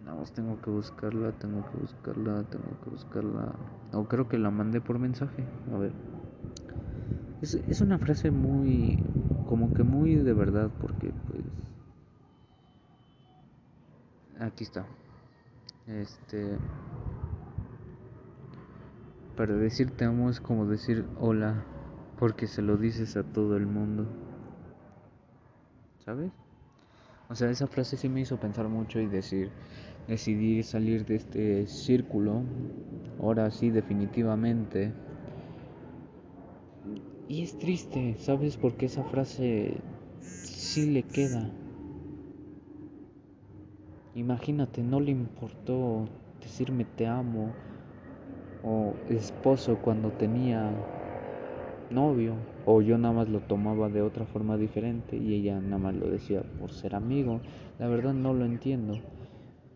No, 0.05 0.23
tengo 0.35 0.61
que 0.61 0.71
buscarla, 0.71 1.33
tengo 1.33 1.65
que 1.71 1.79
buscarla, 1.79 2.45
tengo 2.45 2.79
que 2.85 2.91
buscarla. 2.91 3.55
O 3.93 4.05
creo 4.05 4.29
que 4.29 4.39
la 4.39 4.51
mandé 4.51 4.81
por 4.81 4.99
mensaje. 4.99 5.45
A 5.73 5.79
ver. 5.79 5.93
Es, 7.41 7.55
es 7.55 7.81
una 7.81 7.99
frase 7.99 8.31
muy. 8.31 9.03
Como 9.49 9.73
que 9.73 9.83
muy 9.83 10.17
de 10.17 10.33
verdad, 10.35 10.71
porque 10.81 11.13
pues. 11.29 11.45
Aquí 14.41 14.65
está. 14.65 14.87
Este. 15.87 16.59
Para 19.37 19.55
decir 19.55 19.91
te 19.93 20.05
amo 20.05 20.29
es 20.29 20.39
como 20.39 20.67
decir 20.67 21.07
hola, 21.19 21.65
porque 22.19 22.47
se 22.47 22.61
lo 22.61 22.77
dices 22.77 23.17
a 23.17 23.23
todo 23.23 23.57
el 23.57 23.67
mundo. 23.67 24.07
¿Sabes? 26.05 26.31
O 27.31 27.37
sea, 27.37 27.49
esa 27.49 27.69
frase 27.69 27.97
sí 27.97 28.09
me 28.09 28.23
hizo 28.23 28.37
pensar 28.39 28.69
mucho 28.69 28.99
y 29.01 29.07
decir, 29.07 29.51
decidí 30.09 30.65
salir 30.65 31.07
de 31.07 31.15
este 31.15 31.67
círculo, 31.69 32.43
ahora 33.23 33.49
sí 33.53 33.71
definitivamente. 33.71 34.93
Y 37.29 37.45
es 37.45 37.57
triste, 37.57 38.17
¿sabes? 38.19 38.57
Porque 38.57 38.87
esa 38.87 39.05
frase 39.05 39.75
sí 40.43 40.91
le 40.91 41.05
queda. 41.05 41.49
Imagínate, 44.17 44.83
no 44.83 44.99
le 44.99 45.13
importó 45.13 46.09
decirme 46.43 46.85
te 46.85 47.07
amo 47.07 47.55
o 48.65 48.95
esposo 49.09 49.77
cuando 49.77 50.11
tenía 50.11 50.73
novio 51.91 52.35
o 52.67 52.81
yo 52.83 52.99
nada 52.99 53.15
más 53.15 53.29
lo 53.29 53.41
tomaba 53.41 53.89
de 53.89 54.03
otra 54.03 54.27
forma 54.27 54.57
diferente 54.57 55.17
y 55.17 55.35
ella 55.35 55.61
nada 55.61 55.79
más 55.79 55.95
lo 55.95 56.09
decía 56.09 56.43
por 56.59 56.73
ser 56.73 56.95
amigo. 56.95 57.41
La 57.79 57.89
verdad 57.89 58.13
no 58.13 58.35
lo 58.35 58.45
entiendo, 58.45 58.99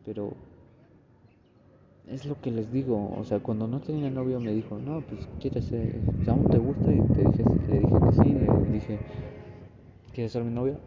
pero 0.04 0.32
es 2.08 2.26
lo 2.26 2.40
que 2.40 2.50
les 2.50 2.70
digo, 2.70 3.14
o 3.18 3.24
sea, 3.24 3.38
cuando 3.40 3.66
no 3.66 3.80
tenía 3.80 4.10
novio 4.10 4.40
me 4.40 4.52
dijo, 4.52 4.78
no, 4.78 5.00
pues 5.00 5.26
quieres, 5.40 5.64
ser, 5.64 6.00
aún 6.26 6.48
te 6.50 6.58
gusta 6.58 6.92
y 6.92 7.00
te 7.00 7.28
dije, 7.28 7.44
le 7.68 7.78
dije 7.80 7.92
que 7.92 8.12
sí, 8.22 8.34
le 8.34 8.72
dije, 8.72 8.98
¿quieres 10.12 10.32
ser 10.32 10.44
mi 10.44 10.52
novia? 10.52 10.78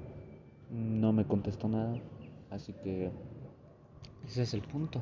No 0.72 1.14
me 1.14 1.26
contestó 1.26 1.68
nada, 1.68 1.96
así 2.52 2.74
que 2.84 3.10
ese 4.28 4.44
es 4.44 4.54
el 4.54 4.62
punto. 4.62 5.00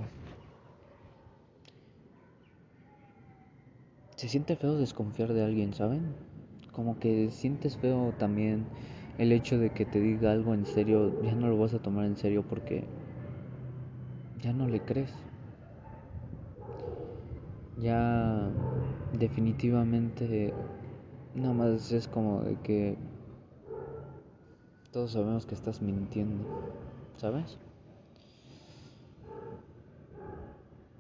se 4.16 4.30
siente 4.30 4.56
feo 4.56 4.78
desconfiar 4.78 5.34
de 5.34 5.44
alguien, 5.44 5.74
¿saben? 5.74 6.16
Como 6.76 7.00
que 7.00 7.32
sientes 7.32 7.78
feo 7.78 8.14
también 8.18 8.66
el 9.18 9.32
hecho 9.32 9.58
de 9.58 9.72
que 9.72 9.86
te 9.86 10.00
diga 10.00 10.32
algo 10.32 10.54
en 10.54 10.66
serio, 10.66 11.22
ya 11.24 11.34
no 11.34 11.48
lo 11.48 11.58
vas 11.58 11.74
a 11.74 11.80
tomar 11.80 12.06
en 12.06 12.18
serio 12.18 12.44
porque 12.44 12.84
ya 14.42 14.52
no 14.52 14.68
le 14.68 14.82
crees. 14.82 15.14
Ya 17.82 18.50
definitivamente 19.18 20.54
nada 21.34 21.54
más 21.54 21.92
es 21.92 22.08
como 22.08 22.42
de 22.42 22.56
que 22.56 22.96
todos 24.92 25.12
sabemos 25.12 25.46
que 25.46 25.56
estás 25.56 25.82
mintiendo, 25.82 26.46
¿sabes? 27.18 27.58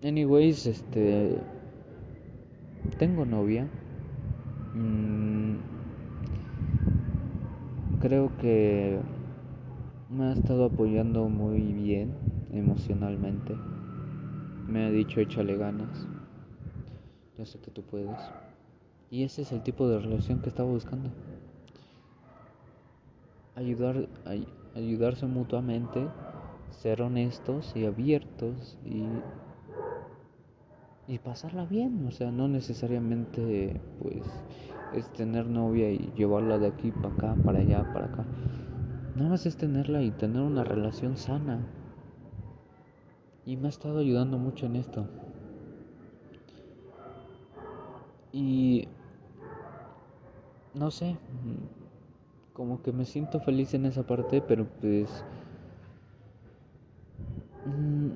Anyways, 0.03 0.65
este 0.67 1.37
tengo 2.97 3.25
novia. 3.25 3.67
Mm, 4.75 5.55
creo 8.01 8.29
que 8.41 8.99
me 10.09 10.25
ha 10.25 10.33
estado 10.33 10.65
apoyando 10.65 11.29
muy 11.29 11.61
bien 11.71 12.11
emocionalmente. 12.53 13.55
Me 14.67 14.85
ha 14.85 14.89
dicho 14.89 15.21
échale 15.21 15.55
ganas. 15.57 16.07
Yo 17.37 17.45
sé 17.45 17.59
que 17.59 17.71
tú 17.71 17.83
puedes. 17.83 18.17
Y 19.09 19.23
ese 19.23 19.43
es 19.43 19.51
el 19.53 19.61
tipo 19.61 19.87
de 19.87 19.99
relación 19.99 20.39
que 20.39 20.49
estaba 20.49 20.69
buscando. 20.69 21.09
Ayudar, 23.55 24.09
ayudarse 24.75 25.25
mutuamente, 25.25 26.05
ser 26.71 27.01
honestos 27.01 27.71
y 27.75 27.85
abiertos 27.85 28.77
y 28.85 29.05
y 31.07 31.19
pasarla 31.19 31.65
bien, 31.65 32.05
o 32.07 32.11
sea, 32.11 32.31
no 32.31 32.47
necesariamente 32.47 33.79
pues 34.01 34.23
es 34.93 35.07
tener 35.13 35.45
novia 35.45 35.91
y 35.91 36.11
llevarla 36.15 36.57
de 36.57 36.67
aquí 36.67 36.91
para 36.91 37.09
acá, 37.09 37.35
para 37.43 37.59
allá, 37.59 37.83
para 37.93 38.07
acá. 38.07 38.25
Nada 39.15 39.29
más 39.29 39.45
es 39.45 39.55
tenerla 39.55 40.01
y 40.01 40.11
tener 40.11 40.41
una 40.41 40.63
relación 40.63 41.17
sana. 41.17 41.59
Y 43.45 43.57
me 43.57 43.67
ha 43.67 43.69
estado 43.69 43.99
ayudando 43.99 44.37
mucho 44.37 44.65
en 44.65 44.77
esto. 44.77 45.05
Y 48.33 48.87
no 50.73 50.91
sé, 50.91 51.15
como 52.53 52.81
que 52.81 52.91
me 52.91 53.05
siento 53.05 53.39
feliz 53.39 53.73
en 53.73 53.85
esa 53.85 54.03
parte, 54.03 54.41
pero 54.41 54.65
pues 54.81 55.09
mm, 57.65 58.09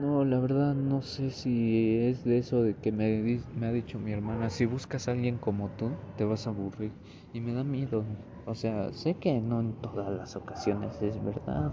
no, 0.00 0.24
la 0.24 0.38
verdad 0.38 0.74
no 0.98 1.02
sé 1.02 1.30
si 1.30 1.96
es 2.08 2.24
de 2.24 2.38
eso 2.38 2.64
de 2.64 2.74
que 2.74 2.90
me, 2.90 3.40
ha 3.64 3.70
dicho 3.70 4.00
mi 4.00 4.10
hermana, 4.10 4.50
si 4.50 4.66
buscas 4.66 5.06
a 5.06 5.12
alguien 5.12 5.38
como 5.38 5.68
tú, 5.68 5.92
te 6.16 6.24
vas 6.24 6.48
a 6.48 6.50
aburrir. 6.50 6.90
Y 7.32 7.40
me 7.40 7.52
da 7.52 7.62
miedo. 7.62 8.02
O 8.46 8.56
sea, 8.56 8.92
sé 8.92 9.14
que 9.14 9.40
no 9.40 9.60
en 9.60 9.74
todas 9.74 10.10
las 10.10 10.34
ocasiones 10.34 11.00
es 11.00 11.22
verdad, 11.22 11.72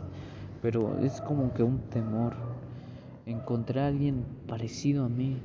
pero 0.61 0.99
es 0.99 1.21
como 1.21 1.51
que 1.55 1.63
un 1.63 1.79
temor. 1.89 2.35
Encontrar 3.25 3.85
a 3.85 3.87
alguien 3.87 4.23
parecido 4.47 5.05
a 5.05 5.09
mí. 5.09 5.39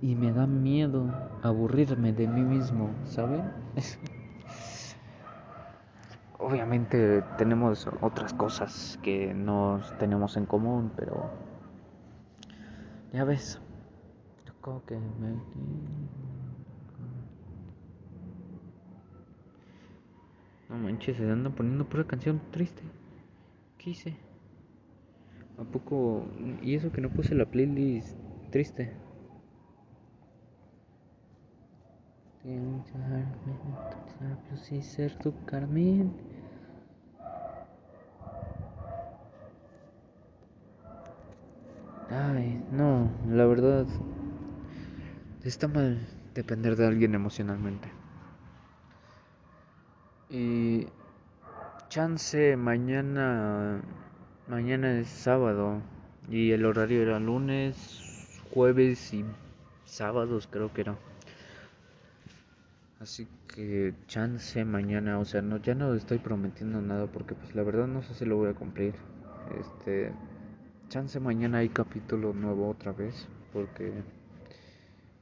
Y 0.00 0.14
me 0.14 0.30
da 0.30 0.46
miedo 0.46 1.12
aburrirme 1.42 2.12
de 2.12 2.28
mí 2.28 2.42
mismo, 2.42 2.90
¿saben? 3.04 3.42
obviamente 6.38 7.22
tenemos 7.36 7.88
otras 8.00 8.32
cosas 8.32 8.98
que 9.02 9.34
no 9.34 9.80
tenemos 9.98 10.36
en 10.36 10.46
común, 10.46 10.92
pero 10.96 11.49
Ya 13.12 13.24
ves. 13.24 13.60
Tocó 14.44 14.82
que 14.86 14.96
me... 14.96 15.34
No 20.68 20.76
manches, 20.76 21.16
se 21.16 21.28
andan 21.28 21.52
poniendo 21.52 21.88
pura 21.88 22.04
canción 22.04 22.40
triste. 22.52 22.82
¿Qué 23.78 23.90
hice? 23.90 24.16
¿A 25.58 25.64
poco? 25.64 26.26
Y 26.62 26.74
eso 26.74 26.92
que 26.92 27.00
no 27.00 27.10
puse 27.10 27.34
la 27.34 27.46
playlist 27.46 28.16
triste. 28.50 28.92
y 34.70 34.82
ser 34.82 35.14
tu 35.18 35.32
Carmen. 35.44 36.12
Ay, 42.10 42.60
no, 42.72 43.08
la 43.28 43.46
verdad 43.46 43.86
está 45.44 45.68
mal 45.68 45.96
depender 46.34 46.74
de 46.74 46.88
alguien 46.88 47.14
emocionalmente. 47.14 47.88
Y 50.28 50.88
chance 51.88 52.56
mañana 52.56 53.80
mañana 54.48 54.98
es 54.98 55.08
sábado 55.08 55.80
y 56.28 56.50
el 56.50 56.64
horario 56.64 57.00
era 57.02 57.20
lunes, 57.20 58.02
jueves 58.52 59.14
y 59.14 59.24
sábados 59.84 60.48
creo 60.50 60.72
que 60.72 60.80
era. 60.80 60.96
Así 62.98 63.28
que 63.54 63.94
chance 64.08 64.64
mañana, 64.64 65.20
o 65.20 65.24
sea, 65.24 65.42
no 65.42 65.58
ya 65.58 65.76
no 65.76 65.94
estoy 65.94 66.18
prometiendo 66.18 66.82
nada 66.82 67.06
porque 67.06 67.36
pues 67.36 67.54
la 67.54 67.62
verdad 67.62 67.86
no 67.86 68.02
sé 68.02 68.14
si 68.14 68.24
lo 68.24 68.36
voy 68.36 68.50
a 68.50 68.54
cumplir. 68.54 68.94
Este 69.58 70.12
chance 70.90 71.20
mañana 71.20 71.58
hay 71.58 71.68
capítulo 71.68 72.32
nuevo 72.32 72.68
otra 72.68 72.90
vez 72.90 73.28
porque 73.52 73.92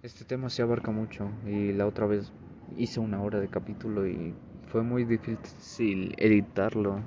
este 0.02 0.24
tema 0.24 0.48
se 0.48 0.62
abarca 0.62 0.90
mucho 0.90 1.30
y 1.46 1.74
la 1.74 1.86
otra 1.86 2.06
vez 2.06 2.32
hice 2.78 3.00
una 3.00 3.20
hora 3.20 3.38
de 3.38 3.48
capítulo 3.48 4.06
y 4.08 4.34
fue 4.68 4.82
muy 4.82 5.04
difícil 5.04 6.14
editarlo. 6.16 7.00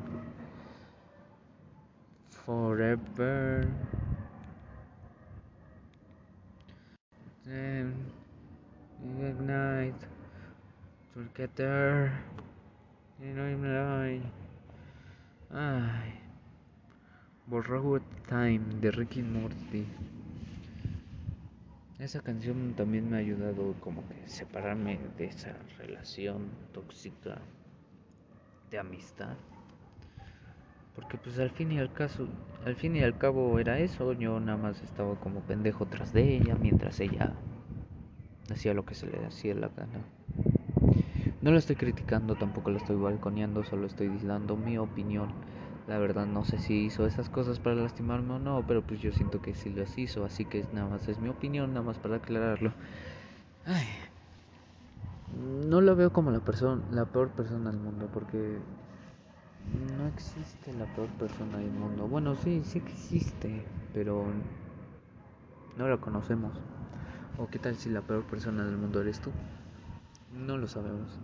Forever. 2.30 3.68
Ignite 9.04 10.06
together. 11.16 12.12
Ay. 15.50 16.21
Borrowed 17.52 18.02
Time 18.30 18.62
de 18.80 18.92
Ricky 18.92 19.22
Morty. 19.22 19.86
Esa 22.00 22.22
canción 22.22 22.76
también 22.78 23.10
me 23.10 23.18
ha 23.18 23.20
ayudado 23.20 23.76
como 23.82 24.08
que 24.08 24.26
separarme 24.26 24.98
de 25.18 25.26
esa 25.26 25.52
relación 25.78 26.48
tóxica 26.72 27.40
de 28.70 28.80
amistad. 28.80 29.36
Porque 30.96 31.18
pues 31.18 31.40
al 31.40 31.50
fin 31.50 31.74
y 31.74 31.80
al 31.80 31.92
caso, 31.92 32.26
al 32.66 32.78
fin 32.78 32.96
y 32.96 33.04
al 33.04 33.18
cabo 33.18 33.60
era 33.60 33.80
eso, 33.80 34.14
yo 34.14 34.40
nada 34.40 34.58
más 34.58 34.82
estaba 34.82 35.16
como 35.16 35.42
pendejo 35.42 35.86
tras 35.88 36.14
de 36.14 36.38
ella 36.38 36.56
mientras 36.56 37.02
ella 37.02 37.34
hacía 38.50 38.74
lo 38.74 38.86
que 38.86 38.96
se 38.96 39.08
le 39.08 39.26
hacía 39.26 39.56
la 39.56 39.68
gana. 39.68 40.00
No 41.42 41.52
la 41.52 41.60
estoy 41.60 41.76
criticando, 41.76 42.36
tampoco 42.36 42.72
la 42.72 42.78
estoy 42.78 42.96
balconeando, 42.96 43.66
solo 43.66 43.88
estoy 43.88 44.08
dando 44.24 44.56
mi 44.56 44.78
opinión 44.78 45.34
la 45.88 45.98
verdad 45.98 46.26
no 46.26 46.46
sé 46.46 46.58
si 46.58 46.86
hizo 46.86 47.06
esas 47.06 47.30
cosas 47.30 47.60
para 47.60 47.76
lastimarme 47.76 48.34
o 48.34 48.40
no, 48.40 48.64
pero 48.68 48.82
pues 48.82 49.02
yo 49.02 49.12
siento 49.12 49.42
que 49.42 49.54
sí 49.54 49.70
las 49.72 49.98
hizo, 49.98 50.26
así 50.26 50.46
que 50.46 50.66
nada 50.74 50.88
más 50.88 51.08
es 51.08 51.20
mi 51.20 51.30
opinión, 51.30 51.74
nada 51.74 51.86
más 51.86 51.98
para 51.98 52.18
aclararlo. 52.18 52.72
Ay, 53.66 53.86
no 55.70 55.82
la 55.82 55.94
veo 55.94 56.12
como 56.12 56.32
la 56.32 56.40
persona, 56.40 56.82
la 56.92 57.06
peor 57.06 57.30
persona 57.30 57.72
del 57.72 57.80
mundo, 57.80 58.10
porque 58.14 58.58
no 59.98 60.08
existe 60.08 60.74
la 60.74 60.86
peor 60.86 61.10
persona 61.10 61.58
del 61.58 61.72
mundo. 61.72 62.08
Bueno, 62.08 62.36
sí, 62.36 62.62
sí 62.66 62.80
existe, 62.80 63.64
pero 63.94 64.26
no 65.78 65.88
la 65.88 65.98
conocemos. 65.98 66.52
¿O 67.38 67.48
qué 67.48 67.60
tal 67.60 67.76
si 67.76 67.90
la 67.90 68.02
peor 68.02 68.24
persona 68.24 68.66
del 68.66 68.78
mundo 68.78 69.02
eres 69.02 69.20
tú? 69.20 69.32
No 70.46 70.58
lo 70.58 70.68
sabemos. 70.68 71.18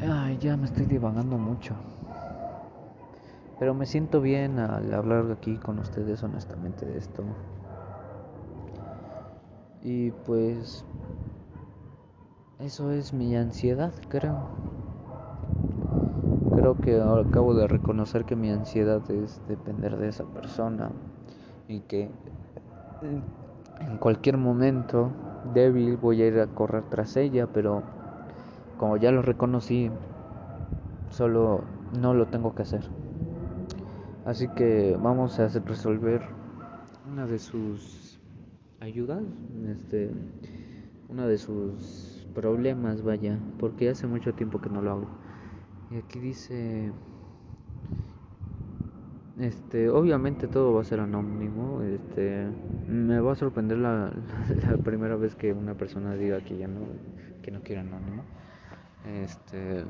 Ay, 0.00 0.38
ya 0.38 0.56
me 0.56 0.66
estoy 0.66 0.86
divagando 0.86 1.38
mucho. 1.38 1.74
Pero 3.58 3.74
me 3.74 3.86
siento 3.86 4.20
bien 4.20 4.58
al 4.58 4.92
hablar 4.92 5.30
aquí 5.30 5.56
con 5.56 5.78
ustedes 5.78 6.22
honestamente 6.22 6.86
de 6.86 6.98
esto. 6.98 7.22
Y 9.82 10.10
pues 10.10 10.84
eso 12.58 12.90
es 12.92 13.12
mi 13.12 13.36
ansiedad, 13.36 13.92
creo. 14.08 14.36
Creo 16.56 16.80
que 16.80 17.00
acabo 17.00 17.54
de 17.54 17.68
reconocer 17.68 18.24
que 18.24 18.36
mi 18.36 18.50
ansiedad 18.50 19.02
es 19.10 19.40
depender 19.48 19.96
de 19.96 20.08
esa 20.08 20.24
persona 20.24 20.90
y 21.68 21.80
que 21.80 22.08
en 23.80 23.98
cualquier 23.98 24.38
momento 24.38 25.10
débil 25.52 25.96
voy 25.96 26.22
a 26.22 26.26
ir 26.28 26.38
a 26.38 26.46
correr 26.46 26.84
tras 26.90 27.16
ella, 27.16 27.46
pero 27.52 27.82
como 28.78 28.96
ya 28.96 29.10
lo 29.10 29.20
reconocí, 29.22 29.90
solo 31.10 31.60
no 32.00 32.14
lo 32.14 32.26
tengo 32.26 32.54
que 32.54 32.62
hacer. 32.62 33.03
Así 34.24 34.48
que 34.48 34.96
vamos 35.00 35.38
a 35.38 35.48
resolver 35.48 36.22
una 37.12 37.26
de 37.26 37.38
sus 37.38 38.18
ayudas, 38.80 39.22
este, 39.68 40.10
una 41.10 41.26
de 41.26 41.36
sus 41.36 42.26
problemas, 42.34 43.02
vaya, 43.02 43.38
porque 43.58 43.90
hace 43.90 44.06
mucho 44.06 44.32
tiempo 44.32 44.60
que 44.62 44.70
no 44.70 44.80
lo 44.80 44.92
hago. 44.92 45.08
Y 45.90 45.96
aquí 45.96 46.20
dice, 46.20 46.90
este, 49.38 49.90
obviamente 49.90 50.48
todo 50.48 50.72
va 50.72 50.80
a 50.80 50.84
ser 50.84 51.00
anónimo, 51.00 51.82
este, 51.82 52.48
me 52.88 53.20
va 53.20 53.32
a 53.32 53.36
sorprender 53.36 53.76
la, 53.76 54.10
la 54.70 54.76
primera 54.78 55.16
vez 55.16 55.34
que 55.34 55.52
una 55.52 55.74
persona 55.74 56.14
diga 56.14 56.42
que 56.42 56.56
ya 56.56 56.66
no, 56.66 56.80
que 57.42 57.50
no 57.50 57.60
quiere 57.60 57.82
anónimo. 57.82 58.22
Este, 59.06 59.84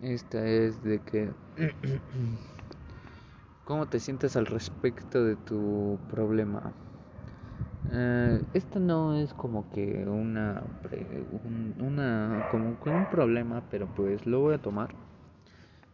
esta 0.00 0.46
es 0.46 0.82
de 0.82 0.98
que 1.00 1.30
¿Cómo 3.64 3.86
te 3.86 3.98
sientes 3.98 4.36
al 4.36 4.44
respecto 4.44 5.24
de 5.24 5.36
tu 5.36 5.98
problema? 6.10 6.74
Eh, 7.90 8.42
no 8.78 9.14
es 9.14 9.32
como 9.32 9.70
que 9.70 10.04
una, 10.06 10.62
una 11.80 12.46
como 12.50 12.78
que 12.78 12.90
un 12.90 13.06
problema, 13.06 13.62
pero 13.70 13.86
pues 13.86 14.26
lo 14.26 14.40
voy 14.40 14.54
a 14.56 14.58
tomar. 14.58 14.94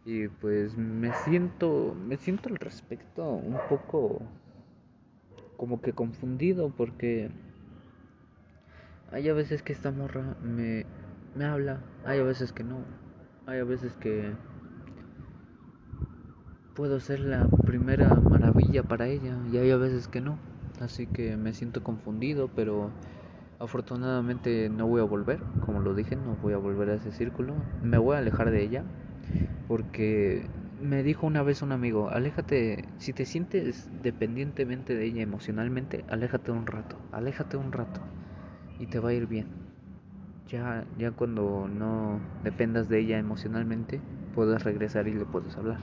Y 0.03 0.27
pues 0.27 0.75
me 0.77 1.13
siento, 1.13 1.95
me 2.09 2.17
siento 2.17 2.49
al 2.49 2.57
respecto 2.57 3.23
un 3.23 3.57
poco 3.69 4.19
como 5.55 5.81
que 5.81 5.93
confundido 5.93 6.73
porque 6.75 7.29
hay 9.11 9.29
a 9.29 9.33
veces 9.33 9.61
que 9.61 9.71
esta 9.71 9.91
morra 9.91 10.35
me, 10.43 10.85
me 11.35 11.45
habla, 11.45 11.79
hay 12.03 12.19
a 12.19 12.23
veces 12.23 12.51
que 12.51 12.63
no, 12.63 12.79
hay 13.45 13.59
a 13.59 13.63
veces 13.63 13.93
que 13.93 14.33
puedo 16.75 16.99
ser 16.99 17.19
la 17.19 17.47
primera 17.65 18.15
maravilla 18.15 18.83
para 18.83 19.07
ella 19.07 19.35
y 19.51 19.57
hay 19.57 19.71
a 19.71 19.77
veces 19.77 20.07
que 20.07 20.21
no. 20.21 20.37
Así 20.79 21.05
que 21.05 21.35
me 21.37 21.53
siento 21.53 21.83
confundido, 21.83 22.49
pero 22.55 22.91
afortunadamente 23.59 24.69
no 24.69 24.87
voy 24.87 25.01
a 25.01 25.05
volver, 25.05 25.39
como 25.65 25.81
lo 25.81 25.93
dije, 25.93 26.15
no 26.15 26.35
voy 26.41 26.53
a 26.53 26.57
volver 26.57 26.89
a 26.89 26.95
ese 26.95 27.11
círculo. 27.11 27.53
Me 27.83 27.97
voy 27.97 28.15
a 28.15 28.19
alejar 28.19 28.51
de 28.51 28.63
ella 28.63 28.83
porque 29.67 30.45
me 30.81 31.03
dijo 31.03 31.27
una 31.27 31.43
vez 31.43 31.61
un 31.61 31.71
amigo, 31.71 32.09
aléjate, 32.09 32.83
si 32.97 33.13
te 33.13 33.25
sientes 33.25 33.89
dependientemente 34.01 34.95
de 34.95 35.05
ella 35.05 35.21
emocionalmente, 35.21 36.03
aléjate 36.09 36.51
un 36.51 36.65
rato, 36.65 36.95
aléjate 37.11 37.57
un 37.57 37.71
rato 37.71 37.99
y 38.79 38.87
te 38.87 38.99
va 38.99 39.09
a 39.09 39.13
ir 39.13 39.27
bien. 39.27 39.45
Ya, 40.49 40.83
ya 40.97 41.11
cuando 41.11 41.69
no 41.69 42.19
dependas 42.43 42.89
de 42.89 42.99
ella 42.99 43.19
emocionalmente, 43.19 44.01
puedes 44.33 44.63
regresar 44.63 45.07
y 45.07 45.13
le 45.13 45.25
puedes 45.25 45.55
hablar 45.55 45.77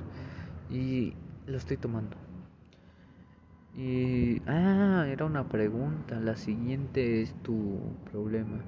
y 0.71 1.15
lo 1.47 1.57
estoy 1.57 1.77
tomando. 1.77 2.17
Y, 3.77 4.43
ah, 4.47 5.07
era 5.09 5.25
una 5.25 5.49
pregunta. 5.49 6.19
La 6.21 6.37
siguiente 6.37 7.23
es 7.23 7.33
tu 7.43 7.79
problema. 8.11 8.61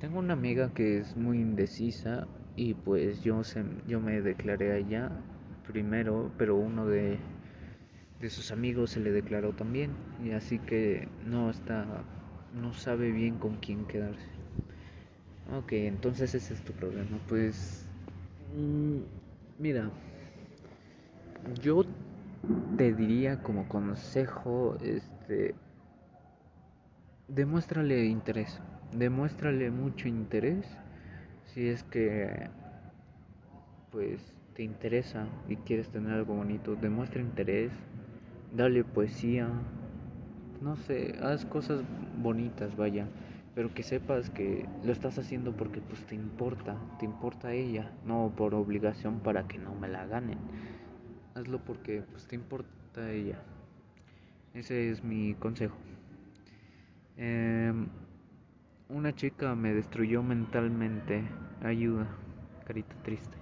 Tengo 0.00 0.18
una 0.18 0.32
amiga 0.34 0.72
que 0.72 0.98
es 0.98 1.16
muy 1.16 1.38
indecisa 1.38 2.26
y 2.56 2.74
pues 2.74 3.22
yo, 3.22 3.44
se, 3.44 3.64
yo 3.86 4.00
me 4.00 4.20
declaré 4.20 4.72
a 4.72 4.76
ella 4.76 5.10
primero, 5.66 6.30
pero 6.38 6.56
uno 6.56 6.86
de, 6.86 7.18
de 8.20 8.30
sus 8.30 8.50
amigos 8.52 8.90
se 8.90 9.00
le 9.00 9.12
declaró 9.12 9.52
también. 9.52 9.92
Y 10.24 10.32
así 10.32 10.58
que 10.58 11.08
no 11.26 11.50
está, 11.50 11.86
no 12.54 12.72
sabe 12.72 13.12
bien 13.12 13.38
con 13.38 13.56
quién 13.56 13.84
quedarse. 13.86 14.28
Ok, 15.52 15.72
entonces 15.72 16.34
ese 16.34 16.54
es 16.54 16.60
tu 16.62 16.72
problema. 16.72 17.18
Pues, 17.28 17.86
mm, 18.56 18.98
mira 19.62 19.90
yo 21.62 21.84
te 22.76 22.92
diría 22.94 23.42
como 23.42 23.68
consejo, 23.68 24.76
este, 24.82 25.54
demuéstrale 27.28 28.06
interés, 28.06 28.60
demuéstrale 28.92 29.70
mucho 29.70 30.08
interés 30.08 30.66
si 31.46 31.68
es 31.68 31.82
que 31.84 32.48
pues 33.90 34.20
te 34.54 34.62
interesa 34.62 35.26
y 35.48 35.56
quieres 35.56 35.88
tener 35.88 36.12
algo 36.12 36.34
bonito, 36.34 36.76
demuestra 36.76 37.20
interés, 37.20 37.70
dale 38.52 38.84
poesía, 38.84 39.48
no 40.60 40.76
sé, 40.76 41.14
haz 41.22 41.44
cosas 41.44 41.82
bonitas, 42.20 42.76
vaya, 42.76 43.06
pero 43.54 43.72
que 43.72 43.82
sepas 43.82 44.30
que 44.30 44.66
lo 44.84 44.92
estás 44.92 45.18
haciendo 45.18 45.52
porque 45.52 45.80
pues 45.80 46.00
te 46.06 46.14
importa, 46.14 46.76
te 46.98 47.04
importa 47.04 47.52
ella, 47.52 47.90
no 48.04 48.32
por 48.36 48.54
obligación 48.54 49.20
para 49.20 49.46
que 49.46 49.58
no 49.58 49.74
me 49.74 49.88
la 49.88 50.06
ganen. 50.06 50.38
Hazlo 51.34 51.58
porque 51.58 52.02
pues 52.12 52.26
te 52.26 52.36
importa 52.36 53.10
ella. 53.10 53.36
Ese 54.54 54.90
es 54.90 55.02
mi 55.02 55.34
consejo. 55.34 55.76
Em, 57.16 57.86
una 58.88 59.12
chica 59.14 59.54
me 59.56 59.74
destruyó 59.74 60.22
mentalmente. 60.22 61.22
Ayuda. 61.62 62.06
Carita 62.66 62.94
triste. 63.02 63.36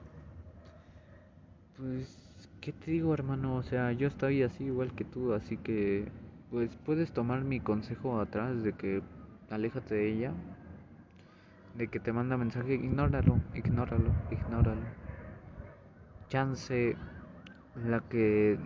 Pues, 1.76 2.48
¿qué 2.60 2.72
te 2.72 2.92
digo, 2.92 3.12
hermano? 3.12 3.56
O 3.56 3.62
sea, 3.62 3.92
yo 3.92 4.08
estoy 4.08 4.42
así 4.42 4.64
igual 4.64 4.92
que 4.94 5.04
tú, 5.04 5.32
así 5.34 5.56
que, 5.58 6.06
pues, 6.50 6.70
puedes 6.86 7.12
tomar 7.12 7.42
mi 7.42 7.60
consejo 7.60 8.20
atrás 8.20 8.62
de 8.62 8.72
que 8.72 9.02
aléjate 9.50 9.94
de 9.96 10.12
ella, 10.12 10.32
de 11.74 11.88
que 11.88 12.00
te 12.00 12.12
manda 12.12 12.36
mensaje, 12.36 12.74
ignóralo, 12.74 13.38
ignóralo, 13.54 14.12
ignóralo. 14.30 14.82
Chance, 16.28 16.96
la 17.76 18.00
que, 18.00 18.58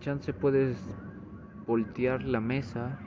chance 0.00 0.32
puedes 0.32 0.78
voltear 1.66 2.22
la 2.22 2.40
mesa 2.40 2.98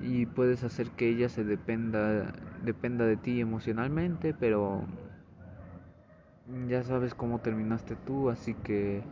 y 0.00 0.26
puedes 0.26 0.64
hacer 0.64 0.90
que 0.90 1.08
ella 1.08 1.28
se 1.28 1.44
dependa 1.44 2.32
dependa 2.64 3.04
de 3.04 3.16
ti 3.16 3.40
emocionalmente, 3.40 4.34
pero 4.34 4.82
ya 6.68 6.82
sabes 6.82 7.14
cómo 7.14 7.40
terminaste 7.40 7.96
tú, 7.96 8.30
así 8.30 8.54
que 8.54 9.02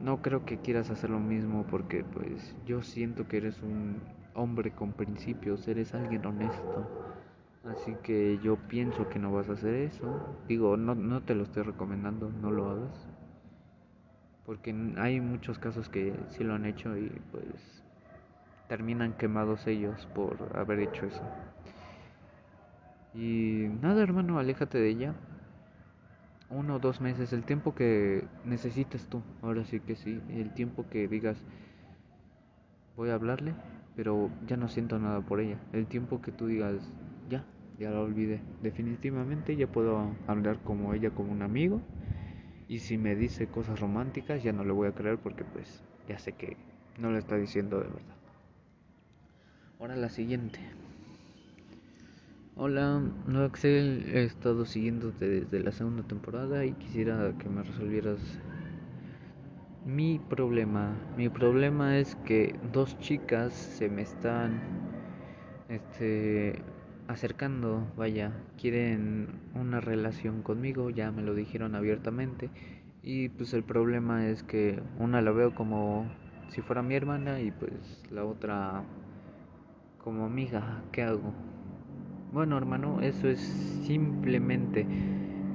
no 0.00 0.22
creo 0.22 0.44
que 0.44 0.58
quieras 0.58 0.90
hacer 0.90 1.10
lo 1.10 1.20
mismo 1.20 1.66
porque 1.70 2.04
pues 2.04 2.54
yo 2.66 2.82
siento 2.82 3.26
que 3.28 3.38
eres 3.38 3.62
un 3.62 3.96
hombre 4.34 4.70
con 4.70 4.92
principios, 4.92 5.66
eres 5.68 5.94
alguien 5.94 6.24
honesto. 6.24 6.86
Así 7.64 7.94
que 8.02 8.38
yo 8.42 8.56
pienso 8.56 9.08
que 9.08 9.18
no 9.18 9.32
vas 9.32 9.48
a 9.50 9.52
hacer 9.52 9.74
eso. 9.74 10.06
Digo, 10.46 10.76
no, 10.76 10.94
no 10.94 11.20
te 11.22 11.34
lo 11.34 11.42
estoy 11.42 11.64
recomendando, 11.64 12.30
no 12.40 12.50
lo 12.50 12.70
hagas. 12.70 13.17
Porque 14.48 14.74
hay 14.96 15.20
muchos 15.20 15.58
casos 15.58 15.90
que 15.90 16.14
sí 16.30 16.42
lo 16.42 16.54
han 16.54 16.64
hecho 16.64 16.96
y 16.96 17.10
pues 17.30 17.44
terminan 18.66 19.12
quemados 19.12 19.66
ellos 19.66 20.08
por 20.14 20.56
haber 20.56 20.80
hecho 20.80 21.04
eso. 21.04 21.20
Y 23.12 23.66
nada, 23.82 24.02
hermano, 24.02 24.38
aléjate 24.38 24.78
de 24.78 24.88
ella. 24.88 25.14
Uno 26.48 26.76
o 26.76 26.78
dos 26.78 27.02
meses, 27.02 27.34
el 27.34 27.44
tiempo 27.44 27.74
que 27.74 28.24
necesites 28.46 29.04
tú. 29.04 29.20
Ahora 29.42 29.66
sí 29.66 29.80
que 29.80 29.96
sí, 29.96 30.18
el 30.30 30.48
tiempo 30.54 30.86
que 30.88 31.08
digas, 31.08 31.36
voy 32.96 33.10
a 33.10 33.16
hablarle, 33.16 33.52
pero 33.96 34.30
ya 34.46 34.56
no 34.56 34.70
siento 34.70 34.98
nada 34.98 35.20
por 35.20 35.40
ella. 35.40 35.58
El 35.74 35.84
tiempo 35.84 36.22
que 36.22 36.32
tú 36.32 36.46
digas, 36.46 36.90
ya, 37.28 37.44
ya 37.78 37.90
la 37.90 38.00
olvidé. 38.00 38.40
Definitivamente 38.62 39.56
ya 39.56 39.66
puedo 39.66 40.10
hablar 40.26 40.56
como 40.64 40.94
ella, 40.94 41.10
como 41.10 41.32
un 41.32 41.42
amigo. 41.42 41.82
Y 42.68 42.80
si 42.80 42.98
me 42.98 43.16
dice 43.16 43.46
cosas 43.46 43.80
románticas, 43.80 44.42
ya 44.42 44.52
no 44.52 44.62
le 44.62 44.72
voy 44.72 44.88
a 44.88 44.92
creer 44.92 45.18
porque 45.18 45.42
pues 45.42 45.82
ya 46.06 46.18
sé 46.18 46.32
que 46.32 46.56
no 46.98 47.10
lo 47.10 47.18
está 47.18 47.36
diciendo 47.36 47.78
de 47.78 47.88
verdad. 47.88 48.16
Ahora 49.80 49.96
la 49.96 50.10
siguiente. 50.10 50.60
Hola, 52.56 53.00
no 53.26 53.44
Axel, 53.44 54.04
he 54.12 54.24
estado 54.24 54.66
siguiéndote 54.66 55.28
desde 55.28 55.60
la 55.60 55.72
segunda 55.72 56.02
temporada 56.02 56.66
y 56.66 56.72
quisiera 56.72 57.32
que 57.38 57.48
me 57.48 57.62
resolvieras 57.62 58.18
mi 59.86 60.18
problema. 60.18 60.94
Mi 61.16 61.28
problema 61.28 61.98
es 61.98 62.16
que 62.26 62.58
dos 62.72 62.98
chicas 62.98 63.54
se 63.54 63.88
me 63.88 64.02
están 64.02 64.60
este 65.68 66.60
acercando, 67.08 67.86
vaya, 67.96 68.32
quieren 68.60 69.28
una 69.54 69.80
relación 69.80 70.42
conmigo, 70.42 70.90
ya 70.90 71.10
me 71.10 71.22
lo 71.22 71.34
dijeron 71.34 71.74
abiertamente 71.74 72.50
y 73.02 73.30
pues 73.30 73.54
el 73.54 73.62
problema 73.64 74.28
es 74.28 74.42
que 74.42 74.80
una 74.98 75.22
la 75.22 75.32
veo 75.32 75.54
como 75.54 76.06
si 76.50 76.60
fuera 76.60 76.82
mi 76.82 76.94
hermana 76.94 77.40
y 77.40 77.50
pues 77.50 78.04
la 78.10 78.24
otra 78.24 78.84
como 79.98 80.24
amiga, 80.24 80.82
¿qué 80.92 81.02
hago? 81.02 81.32
Bueno, 82.32 82.56
hermano, 82.56 83.00
eso 83.00 83.28
es 83.28 83.40
simplemente 83.84 84.86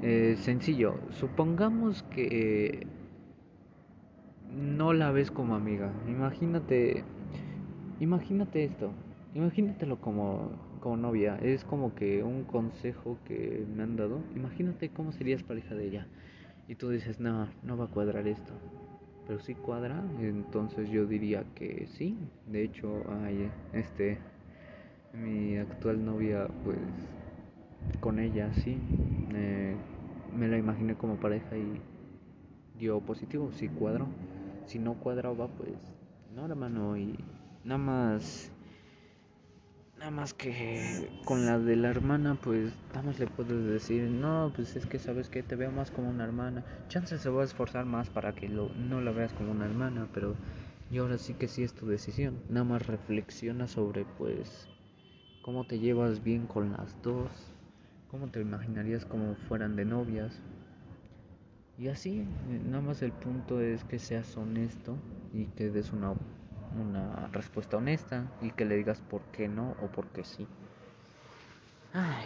eh, 0.01 0.35
sencillo. 0.37 0.95
Supongamos 1.11 2.03
que 2.03 2.87
no 4.51 4.93
la 4.93 5.11
ves 5.11 5.31
como 5.31 5.55
amiga. 5.55 5.91
Imagínate, 6.07 7.03
imagínate 7.99 8.65
esto. 8.65 8.91
Imagínatelo 9.33 9.99
como, 10.01 10.51
como 10.83 10.97
novia. 10.97 11.39
Es 11.41 11.63
como 11.63 11.95
que 11.95 12.23
un 12.23 12.43
consejo 12.43 13.17
que 13.25 13.65
me 13.73 13.83
han 13.83 13.95
dado. 13.95 14.19
Imagínate 14.35 14.89
cómo 14.89 15.13
serías 15.13 15.41
pareja 15.41 15.75
de 15.75 15.85
ella. 15.85 16.07
Y 16.67 16.75
tú 16.75 16.89
dices, 16.89 17.21
no, 17.21 17.47
no 17.63 17.77
va 17.77 17.85
a 17.85 17.87
cuadrar 17.87 18.27
esto. 18.27 18.51
Pero 19.25 19.39
si 19.39 19.55
cuadra, 19.55 20.03
entonces 20.19 20.89
yo 20.89 21.05
diría 21.05 21.45
que 21.55 21.87
sí. 21.87 22.17
De 22.47 22.63
hecho, 22.63 23.01
hay 23.23 23.49
este 23.71 24.17
mi 25.13 25.55
actual 25.55 26.03
novia, 26.03 26.49
pues 26.65 26.77
con 28.01 28.19
ella 28.19 28.51
sí, 28.53 28.77
me 30.35 30.47
la 30.49 30.57
imaginé 30.57 30.95
como 30.95 31.15
pareja 31.15 31.55
y 31.55 31.79
dio 32.77 32.99
positivo, 32.99 33.51
si 33.53 33.69
cuadró. 33.69 34.07
Si 34.65 34.79
no 34.79 34.95
cuadraba, 34.95 35.47
pues 35.47 35.75
no, 36.35 36.45
hermano, 36.45 36.97
y 36.97 37.17
nada 37.63 37.77
más. 37.77 38.52
Nada 40.03 40.17
más 40.17 40.33
que 40.33 41.09
con 41.23 41.45
la 41.45 41.57
de 41.57 41.77
la 41.77 41.87
hermana, 41.87 42.35
pues 42.35 42.73
nada 42.89 43.03
más 43.03 43.19
le 43.19 43.27
puedes 43.27 43.65
decir, 43.65 44.03
no, 44.09 44.51
pues 44.53 44.75
es 44.75 44.85
que 44.85 44.99
sabes 44.99 45.29
que 45.29 45.43
te 45.43 45.55
veo 45.55 45.71
más 45.71 45.91
como 45.91 46.09
una 46.09 46.25
hermana. 46.25 46.65
Chance 46.89 47.17
se 47.17 47.29
va 47.29 47.41
a 47.41 47.45
esforzar 47.45 47.85
más 47.85 48.09
para 48.09 48.35
que 48.35 48.49
lo, 48.49 48.67
no 48.75 48.99
la 48.99 49.11
veas 49.11 49.31
como 49.31 49.51
una 49.51 49.63
hermana, 49.63 50.09
pero 50.13 50.35
yo 50.91 51.03
ahora 51.03 51.17
sí 51.17 51.35
que 51.35 51.47
sí 51.47 51.63
es 51.63 51.73
tu 51.73 51.87
decisión. 51.87 52.37
Nada 52.49 52.65
más 52.65 52.85
reflexiona 52.85 53.65
sobre, 53.65 54.03
pues, 54.17 54.67
cómo 55.41 55.63
te 55.63 55.79
llevas 55.79 56.21
bien 56.21 56.47
con 56.47 56.73
las 56.73 57.01
dos, 57.01 57.31
cómo 58.11 58.27
te 58.27 58.41
imaginarías 58.41 59.05
como 59.05 59.35
fueran 59.47 59.77
de 59.77 59.85
novias. 59.85 60.37
Y 61.77 61.87
así, 61.87 62.25
nada 62.65 62.81
más 62.81 63.01
el 63.03 63.13
punto 63.13 63.61
es 63.61 63.85
que 63.85 63.99
seas 63.99 64.35
honesto 64.35 64.97
y 65.33 65.45
que 65.45 65.69
des 65.69 65.93
una, 65.93 66.13
una 66.79 67.27
respuesta 67.31 67.77
honesta 67.77 68.25
y 68.41 68.51
que 68.51 68.65
le 68.65 68.75
digas 68.75 69.01
por 69.01 69.21
qué 69.31 69.47
no 69.47 69.75
o 69.81 69.87
por 69.87 70.07
qué 70.07 70.23
sí. 70.23 70.47
Ay, 71.93 72.25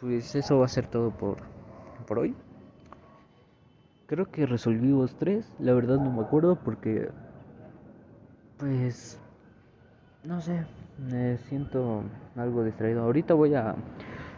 pues 0.00 0.34
eso 0.34 0.58
va 0.58 0.66
a 0.66 0.68
ser 0.68 0.86
todo 0.86 1.10
por, 1.10 1.38
por 2.06 2.18
hoy. 2.18 2.34
Creo 4.06 4.30
que 4.30 4.46
resolví 4.46 4.88
los 4.88 5.16
tres, 5.16 5.52
la 5.58 5.72
verdad 5.72 5.96
no 5.98 6.12
me 6.12 6.22
acuerdo 6.22 6.56
porque, 6.56 7.10
pues, 8.58 9.18
no 10.22 10.40
sé, 10.40 10.64
me 10.98 11.38
siento 11.38 12.04
algo 12.36 12.64
distraído. 12.64 13.02
Ahorita 13.02 13.34
voy 13.34 13.54
a 13.54 13.74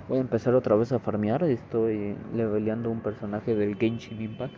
voy 0.08 0.18
a 0.18 0.20
empezar 0.22 0.54
otra 0.54 0.74
vez 0.76 0.92
a 0.92 0.98
farmear. 0.98 1.42
Estoy 1.44 2.16
leveleando 2.34 2.90
un 2.90 3.00
personaje 3.00 3.54
del 3.54 3.76
Genshin 3.76 4.20
Impact. 4.20 4.56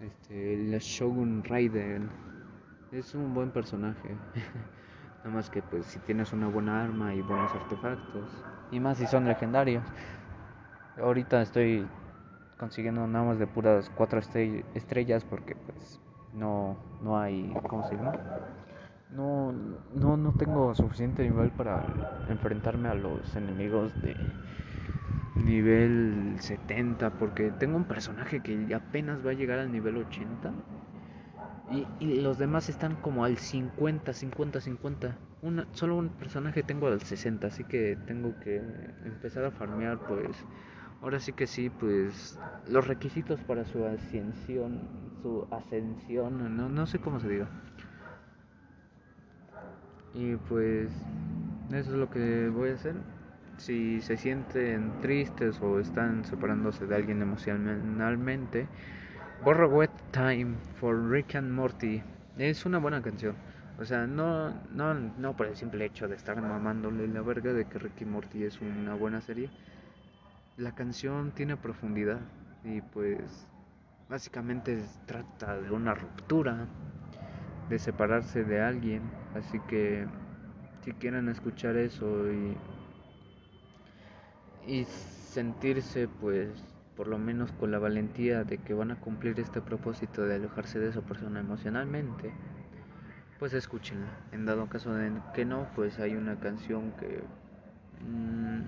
Este, 0.00 0.54
el 0.54 0.78
Shogun 0.78 1.42
Raiden. 1.44 2.08
Es 2.92 3.14
un 3.14 3.32
buen 3.32 3.50
personaje. 3.50 4.10
Nada 5.24 5.36
más 5.36 5.48
que 5.48 5.62
pues 5.62 5.86
si 5.86 5.98
tienes 6.00 6.30
una 6.34 6.48
buena 6.48 6.84
arma 6.84 7.14
y 7.14 7.22
buenos 7.22 7.50
artefactos. 7.54 8.30
Y 8.70 8.80
más 8.80 8.98
si 8.98 9.06
son 9.06 9.24
legendarios. 9.24 9.82
Ahorita 10.98 11.40
estoy 11.40 11.86
consiguiendo 12.58 13.06
nada 13.06 13.24
más 13.24 13.38
de 13.38 13.46
puras 13.46 13.90
cuatro 13.96 14.20
estrellas 14.20 15.24
porque 15.24 15.56
pues 15.56 16.00
no, 16.34 16.76
no 17.02 17.18
hay, 17.18 17.50
¿cómo 17.66 17.88
se 17.88 17.96
llama? 17.96 18.12
no, 19.16 19.52
no, 19.94 20.18
no 20.18 20.32
tengo 20.32 20.74
suficiente 20.74 21.22
nivel 21.22 21.50
para 21.50 21.82
enfrentarme 22.28 22.90
a 22.90 22.94
los 22.94 23.34
enemigos 23.36 23.90
de 24.02 24.14
nivel 25.42 26.36
70 26.38 27.10
porque 27.10 27.50
tengo 27.52 27.76
un 27.76 27.84
personaje 27.84 28.40
que 28.40 28.74
apenas 28.74 29.24
va 29.26 29.30
a 29.30 29.34
llegar 29.34 29.58
al 29.58 29.72
nivel 29.72 29.96
80 29.96 30.52
y, 31.70 31.86
y 32.00 32.20
los 32.20 32.38
demás 32.38 32.68
están 32.68 32.96
como 32.96 33.24
al 33.24 33.38
50, 33.38 34.12
50, 34.12 34.60
50. 34.60 35.16
Una, 35.42 35.66
solo 35.72 35.96
un 35.96 36.08
personaje 36.10 36.62
tengo 36.62 36.86
al 36.88 37.00
60, 37.00 37.46
así 37.46 37.64
que 37.64 37.96
tengo 38.06 38.38
que 38.40 38.56
empezar 39.04 39.44
a 39.44 39.50
farmear 39.50 39.98
pues 40.06 40.36
ahora 41.02 41.18
sí 41.18 41.32
que 41.32 41.46
sí, 41.46 41.68
pues 41.68 42.38
los 42.70 42.86
requisitos 42.86 43.40
para 43.40 43.64
su 43.64 43.84
ascensión, 43.84 44.80
su 45.22 45.46
ascensión, 45.50 46.56
no, 46.56 46.68
no 46.68 46.86
sé 46.86 46.98
cómo 47.00 47.20
se 47.20 47.28
diga 47.28 47.48
Y 50.14 50.36
pues 50.48 50.90
eso 51.70 51.90
es 51.92 51.96
lo 51.96 52.10
que 52.10 52.48
voy 52.48 52.70
a 52.70 52.74
hacer. 52.74 52.94
Si 53.56 54.00
se 54.00 54.16
sienten 54.16 54.92
tristes 55.00 55.60
o 55.62 55.78
están 55.78 56.24
separándose 56.24 56.86
de 56.86 56.96
alguien 56.96 57.22
emocionalmente, 57.22 58.66
Borro 59.44 59.68
Wet 59.68 59.90
Time 60.12 60.54
for 60.78 60.94
Rick 61.10 61.34
and 61.34 61.50
Morty 61.50 62.00
es 62.38 62.64
una 62.64 62.78
buena 62.78 63.02
canción. 63.02 63.34
O 63.76 63.84
sea, 63.84 64.06
no, 64.06 64.50
no, 64.72 64.94
no 64.94 65.36
por 65.36 65.48
el 65.48 65.56
simple 65.56 65.84
hecho 65.84 66.06
de 66.06 66.14
estar 66.14 66.40
mamándole 66.40 67.08
la 67.08 67.22
verga 67.22 67.52
de 67.52 67.64
que 67.64 67.80
Rick 67.80 68.02
y 68.02 68.04
Morty 68.04 68.44
es 68.44 68.60
una 68.60 68.94
buena 68.94 69.20
serie. 69.20 69.50
La 70.58 70.76
canción 70.76 71.32
tiene 71.32 71.56
profundidad 71.56 72.20
y 72.62 72.82
pues 72.82 73.48
básicamente 74.08 74.78
trata 75.06 75.60
de 75.60 75.72
una 75.72 75.94
ruptura, 75.94 76.68
de 77.68 77.80
separarse 77.80 78.44
de 78.44 78.60
alguien. 78.60 79.02
Así 79.34 79.58
que 79.68 80.06
si 80.84 80.92
quieren 80.92 81.28
escuchar 81.28 81.74
eso 81.76 82.30
y, 82.30 82.56
y 84.72 84.84
sentirse 84.84 86.06
pues 86.20 86.71
por 86.96 87.08
lo 87.08 87.18
menos 87.18 87.52
con 87.52 87.70
la 87.70 87.78
valentía 87.78 88.44
de 88.44 88.58
que 88.58 88.74
van 88.74 88.90
a 88.90 89.00
cumplir 89.00 89.38
este 89.40 89.60
propósito 89.60 90.22
de 90.22 90.36
alejarse 90.36 90.78
de 90.78 90.90
esa 90.90 91.02
persona 91.02 91.40
emocionalmente, 91.40 92.32
pues 93.38 93.52
escúchenla. 93.54 94.08
En 94.32 94.46
dado 94.46 94.68
caso 94.68 94.94
de 94.94 95.10
que 95.34 95.44
no, 95.44 95.68
pues 95.74 95.98
hay 95.98 96.14
una 96.14 96.38
canción 96.40 96.92
que 96.92 97.22
mmm, 98.04 98.62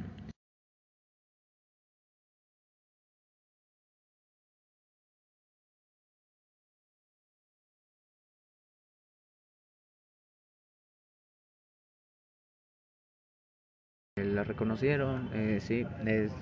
la 14.16 14.42
reconocieron, 14.42 15.30
eh, 15.34 15.60
sí, 15.60 15.86
es, 16.06 16.32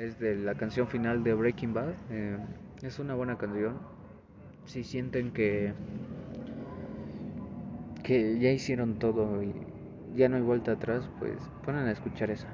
es 0.00 0.18
de 0.18 0.34
la 0.34 0.54
canción 0.54 0.88
final 0.88 1.22
de 1.22 1.34
Breaking 1.34 1.74
Bad, 1.74 1.92
eh, 2.08 2.38
es 2.80 2.98
una 2.98 3.14
buena 3.14 3.36
canción. 3.36 3.78
Si 4.64 4.82
sienten 4.82 5.30
que 5.30 5.74
que 8.02 8.38
ya 8.38 8.50
hicieron 8.50 8.98
todo 8.98 9.42
y 9.42 9.52
ya 10.16 10.30
no 10.30 10.36
hay 10.36 10.42
vuelta 10.42 10.72
atrás, 10.72 11.08
pues 11.18 11.36
ponen 11.66 11.86
a 11.86 11.92
escuchar 11.92 12.30
esa. 12.30 12.48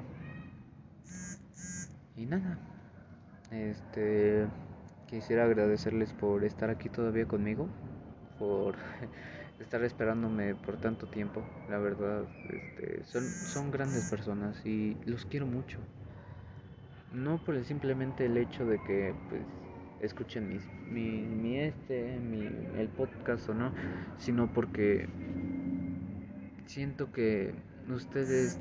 Y 2.17 2.25
nada, 2.25 2.59
este 3.51 4.45
quisiera 5.07 5.45
agradecerles 5.45 6.11
por 6.11 6.43
estar 6.43 6.69
aquí 6.69 6.89
todavía 6.89 7.27
conmigo, 7.27 7.69
por 8.37 8.75
estar 9.61 9.81
esperándome 9.85 10.53
por 10.53 10.81
tanto 10.81 11.07
tiempo. 11.07 11.41
La 11.69 11.77
verdad, 11.77 12.25
este, 12.49 13.05
son, 13.05 13.23
son 13.23 13.71
grandes 13.71 14.09
personas 14.09 14.65
y 14.65 14.97
los 15.05 15.25
quiero 15.25 15.45
mucho. 15.45 15.79
No 17.13 17.37
por 17.37 17.63
simplemente 17.63 18.25
el 18.25 18.37
hecho 18.37 18.65
de 18.65 18.77
que 18.83 19.13
pues 19.29 19.41
escuchen 20.01 20.49
mis, 20.49 20.61
mi, 20.91 21.21
mi 21.21 21.57
este, 21.59 22.19
mi, 22.19 22.45
el 22.79 22.89
podcast 22.89 23.49
o 23.49 23.53
no, 23.53 23.71
sino 24.17 24.51
porque 24.53 25.07
siento 26.65 27.11
que 27.11 27.53
ustedes 27.89 28.59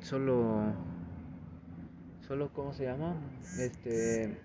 solo, 0.00 0.72
solo, 2.26 2.50
¿cómo 2.52 2.72
se 2.72 2.84
llama? 2.84 3.14
Este, 3.58 4.36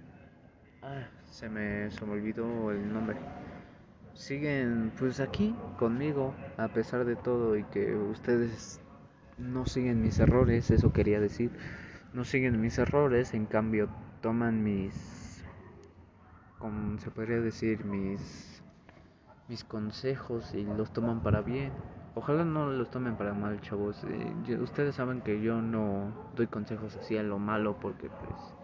ah, 0.81 1.07
se 1.31 1.49
me, 1.49 1.89
se 1.91 2.05
me 2.05 2.13
olvidó 2.13 2.71
el 2.71 2.93
nombre. 2.93 3.17
Siguen 4.13 4.91
pues 4.99 5.19
aquí 5.19 5.55
conmigo 5.79 6.33
a 6.57 6.67
pesar 6.67 7.05
de 7.05 7.15
todo 7.15 7.57
y 7.57 7.63
que 7.63 7.95
ustedes 7.95 8.79
no 9.39 9.65
siguen 9.65 10.03
mis 10.03 10.19
errores, 10.19 10.69
eso 10.69 10.93
quería 10.93 11.19
decir, 11.19 11.49
no 12.13 12.23
siguen 12.23 12.61
mis 12.61 12.77
errores, 12.77 13.33
en 13.33 13.45
cambio 13.45 13.89
toman 14.21 14.63
mis, 14.63 15.43
como 16.59 16.99
se 16.99 17.09
podría 17.11 17.39
decir, 17.41 17.85
mis, 17.85 18.61
mis 19.47 19.63
consejos 19.63 20.53
y 20.53 20.63
los 20.63 20.93
toman 20.93 21.21
para 21.21 21.41
bien. 21.41 21.71
Ojalá 22.15 22.45
no 22.45 22.69
los 22.69 22.91
tomen 22.91 23.15
para 23.15 23.33
mal, 23.33 23.59
chavos. 23.61 24.03
Eh, 24.03 24.57
ustedes 24.61 24.95
saben 24.95 25.21
que 25.21 25.41
yo 25.41 25.61
no 25.61 26.13
doy 26.35 26.45
consejos 26.45 26.95
así 26.95 27.17
a 27.17 27.23
lo 27.23 27.39
malo 27.39 27.79
porque 27.79 28.09
pues 28.09 28.55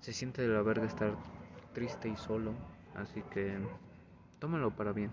se 0.00 0.12
siente 0.12 0.42
de 0.42 0.48
la 0.48 0.62
verga 0.62 0.84
estar 0.84 1.14
triste 1.72 2.08
y 2.08 2.16
solo. 2.16 2.52
Así 2.96 3.22
que 3.30 3.56
tómalo 4.40 4.74
para 4.74 4.92
bien. 4.92 5.12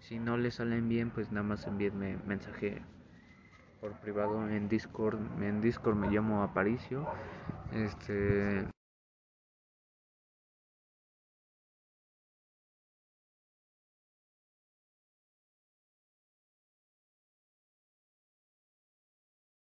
Si 0.00 0.18
no 0.18 0.36
le 0.36 0.50
salen 0.50 0.88
bien, 0.88 1.10
pues 1.10 1.30
nada 1.30 1.46
más 1.46 1.66
envíenme 1.68 2.18
mensaje 2.26 2.82
por 3.80 3.92
privado 4.00 4.48
en 4.48 4.68
Discord. 4.68 5.18
En 5.42 5.60
Discord 5.60 5.96
me 5.96 6.08
llamo 6.08 6.42
Aparicio. 6.42 7.06
Este 7.72 8.66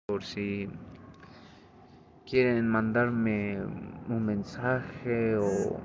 por 0.07 0.25
si 0.25 0.69
quieren 2.29 2.69
mandarme 2.69 3.59
un 4.09 4.25
mensaje 4.25 5.37
o 5.37 5.81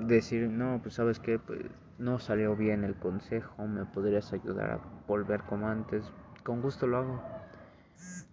decir, 0.00 0.48
no, 0.48 0.80
pues 0.82 0.94
sabes 0.94 1.18
que 1.20 1.38
pues 1.38 1.60
no 1.98 2.18
salió 2.18 2.56
bien 2.56 2.84
el 2.84 2.94
consejo, 2.96 3.66
me 3.66 3.84
podrías 3.84 4.32
ayudar 4.32 4.70
a 4.70 4.80
volver 5.06 5.42
como 5.42 5.68
antes, 5.68 6.10
con 6.44 6.62
gusto 6.62 6.86
lo 6.86 6.98
hago. 6.98 7.39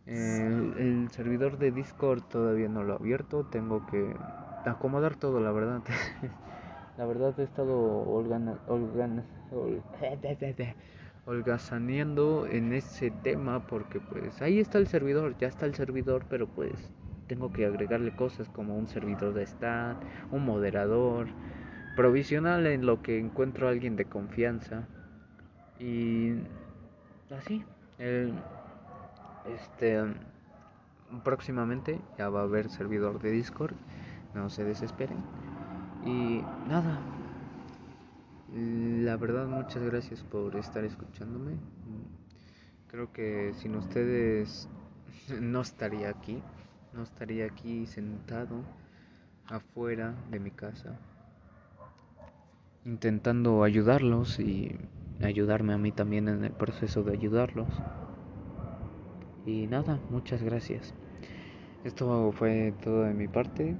El 0.06 1.10
servidor 1.12 1.58
de 1.58 1.71
Discord 1.71 2.21
todavía 2.23 2.69
no 2.69 2.84
lo 2.84 2.93
he 2.93 2.95
abierto, 2.95 3.45
tengo 3.45 3.86
que 3.88 4.15
acomodar 4.65 5.15
todo, 5.15 5.39
la 5.39 5.51
verdad. 5.51 5.82
la 6.97 7.06
verdad 7.06 7.38
he 7.39 7.43
estado 7.43 8.03
holgazaneando 11.25 12.47
en 12.47 12.73
ese 12.73 13.12
tema 13.12 13.67
porque 13.67 13.99
pues 13.99 14.41
ahí 14.41 14.60
está 14.60 14.77
el 14.77 14.88
servidor, 14.88 15.38
ya 15.38 15.47
está 15.47 15.65
el 15.65 15.75
servidor, 15.75 16.25
pero 16.30 16.47
pues 16.47 16.71
tengo 17.27 17.51
que 17.51 17.65
agregarle 17.65 18.15
cosas 18.15 18.47
como 18.49 18.77
un 18.77 18.88
servidor 18.88 19.34
de 19.34 19.45
stat, 19.45 19.97
un 20.32 20.45
moderador, 20.45 21.27
provisional 21.97 22.67
en 22.67 22.86
lo 22.86 23.01
que 23.01 23.19
encuentro 23.19 23.67
a 23.67 23.71
alguien 23.71 23.95
de 23.95 24.06
confianza 24.06 24.88
y 25.80 26.36
así, 27.30 27.63
el, 27.99 28.34
este 29.47 30.03
próximamente 31.23 31.99
ya 32.17 32.29
va 32.29 32.41
a 32.41 32.43
haber 32.43 32.69
servidor 32.69 33.21
de 33.21 33.31
Discord, 33.31 33.75
no 34.33 34.49
se 34.49 34.63
desesperen 34.63 35.17
y 36.05 36.41
nada, 36.67 36.99
la 38.53 39.17
verdad, 39.17 39.47
muchas 39.47 39.83
gracias 39.83 40.23
por 40.23 40.55
estar 40.55 40.83
escuchándome. 40.86 41.57
Creo 42.88 43.12
que 43.12 43.53
sin 43.55 43.75
ustedes 43.75 44.69
no 45.41 45.62
estaría 45.62 46.10
aquí. 46.10 46.41
No 46.93 47.03
estaría 47.03 47.45
aquí 47.45 47.86
sentado 47.86 48.63
afuera 49.47 50.15
de 50.31 50.39
mi 50.39 50.51
casa. 50.51 50.97
Intentando 52.86 53.63
ayudarlos 53.63 54.39
y 54.39 54.77
ayudarme 55.21 55.73
a 55.73 55.77
mí 55.77 55.91
también 55.91 56.29
en 56.29 56.45
el 56.45 56.53
proceso 56.53 57.03
de 57.03 57.12
ayudarlos. 57.12 57.67
Y 59.47 59.65
nada, 59.65 59.97
muchas 60.10 60.43
gracias. 60.43 60.93
Esto 61.86 62.33
fue 62.33 62.73
todo 62.83 63.03
de 63.03 63.13
mi 63.13 63.29
parte. 63.29 63.77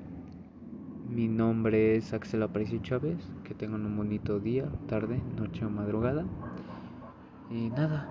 Mi 1.10 1.28
nombre 1.28 1.98
es 1.98 2.14
Axel 2.14 2.42
Aparicio 2.42 2.80
Chávez. 2.82 3.18
Que 3.44 3.54
tengan 3.54 3.86
un 3.86 3.98
bonito 3.98 4.40
día, 4.40 4.72
tarde, 4.88 5.22
noche 5.36 5.66
o 5.66 5.70
madrugada. 5.70 6.26
Y 7.50 7.70
nada, 7.70 8.08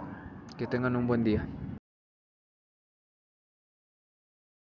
que 0.59 0.67
tengan 0.67 0.97
un 0.97 1.07
buen 1.07 1.25
día. 1.25 1.49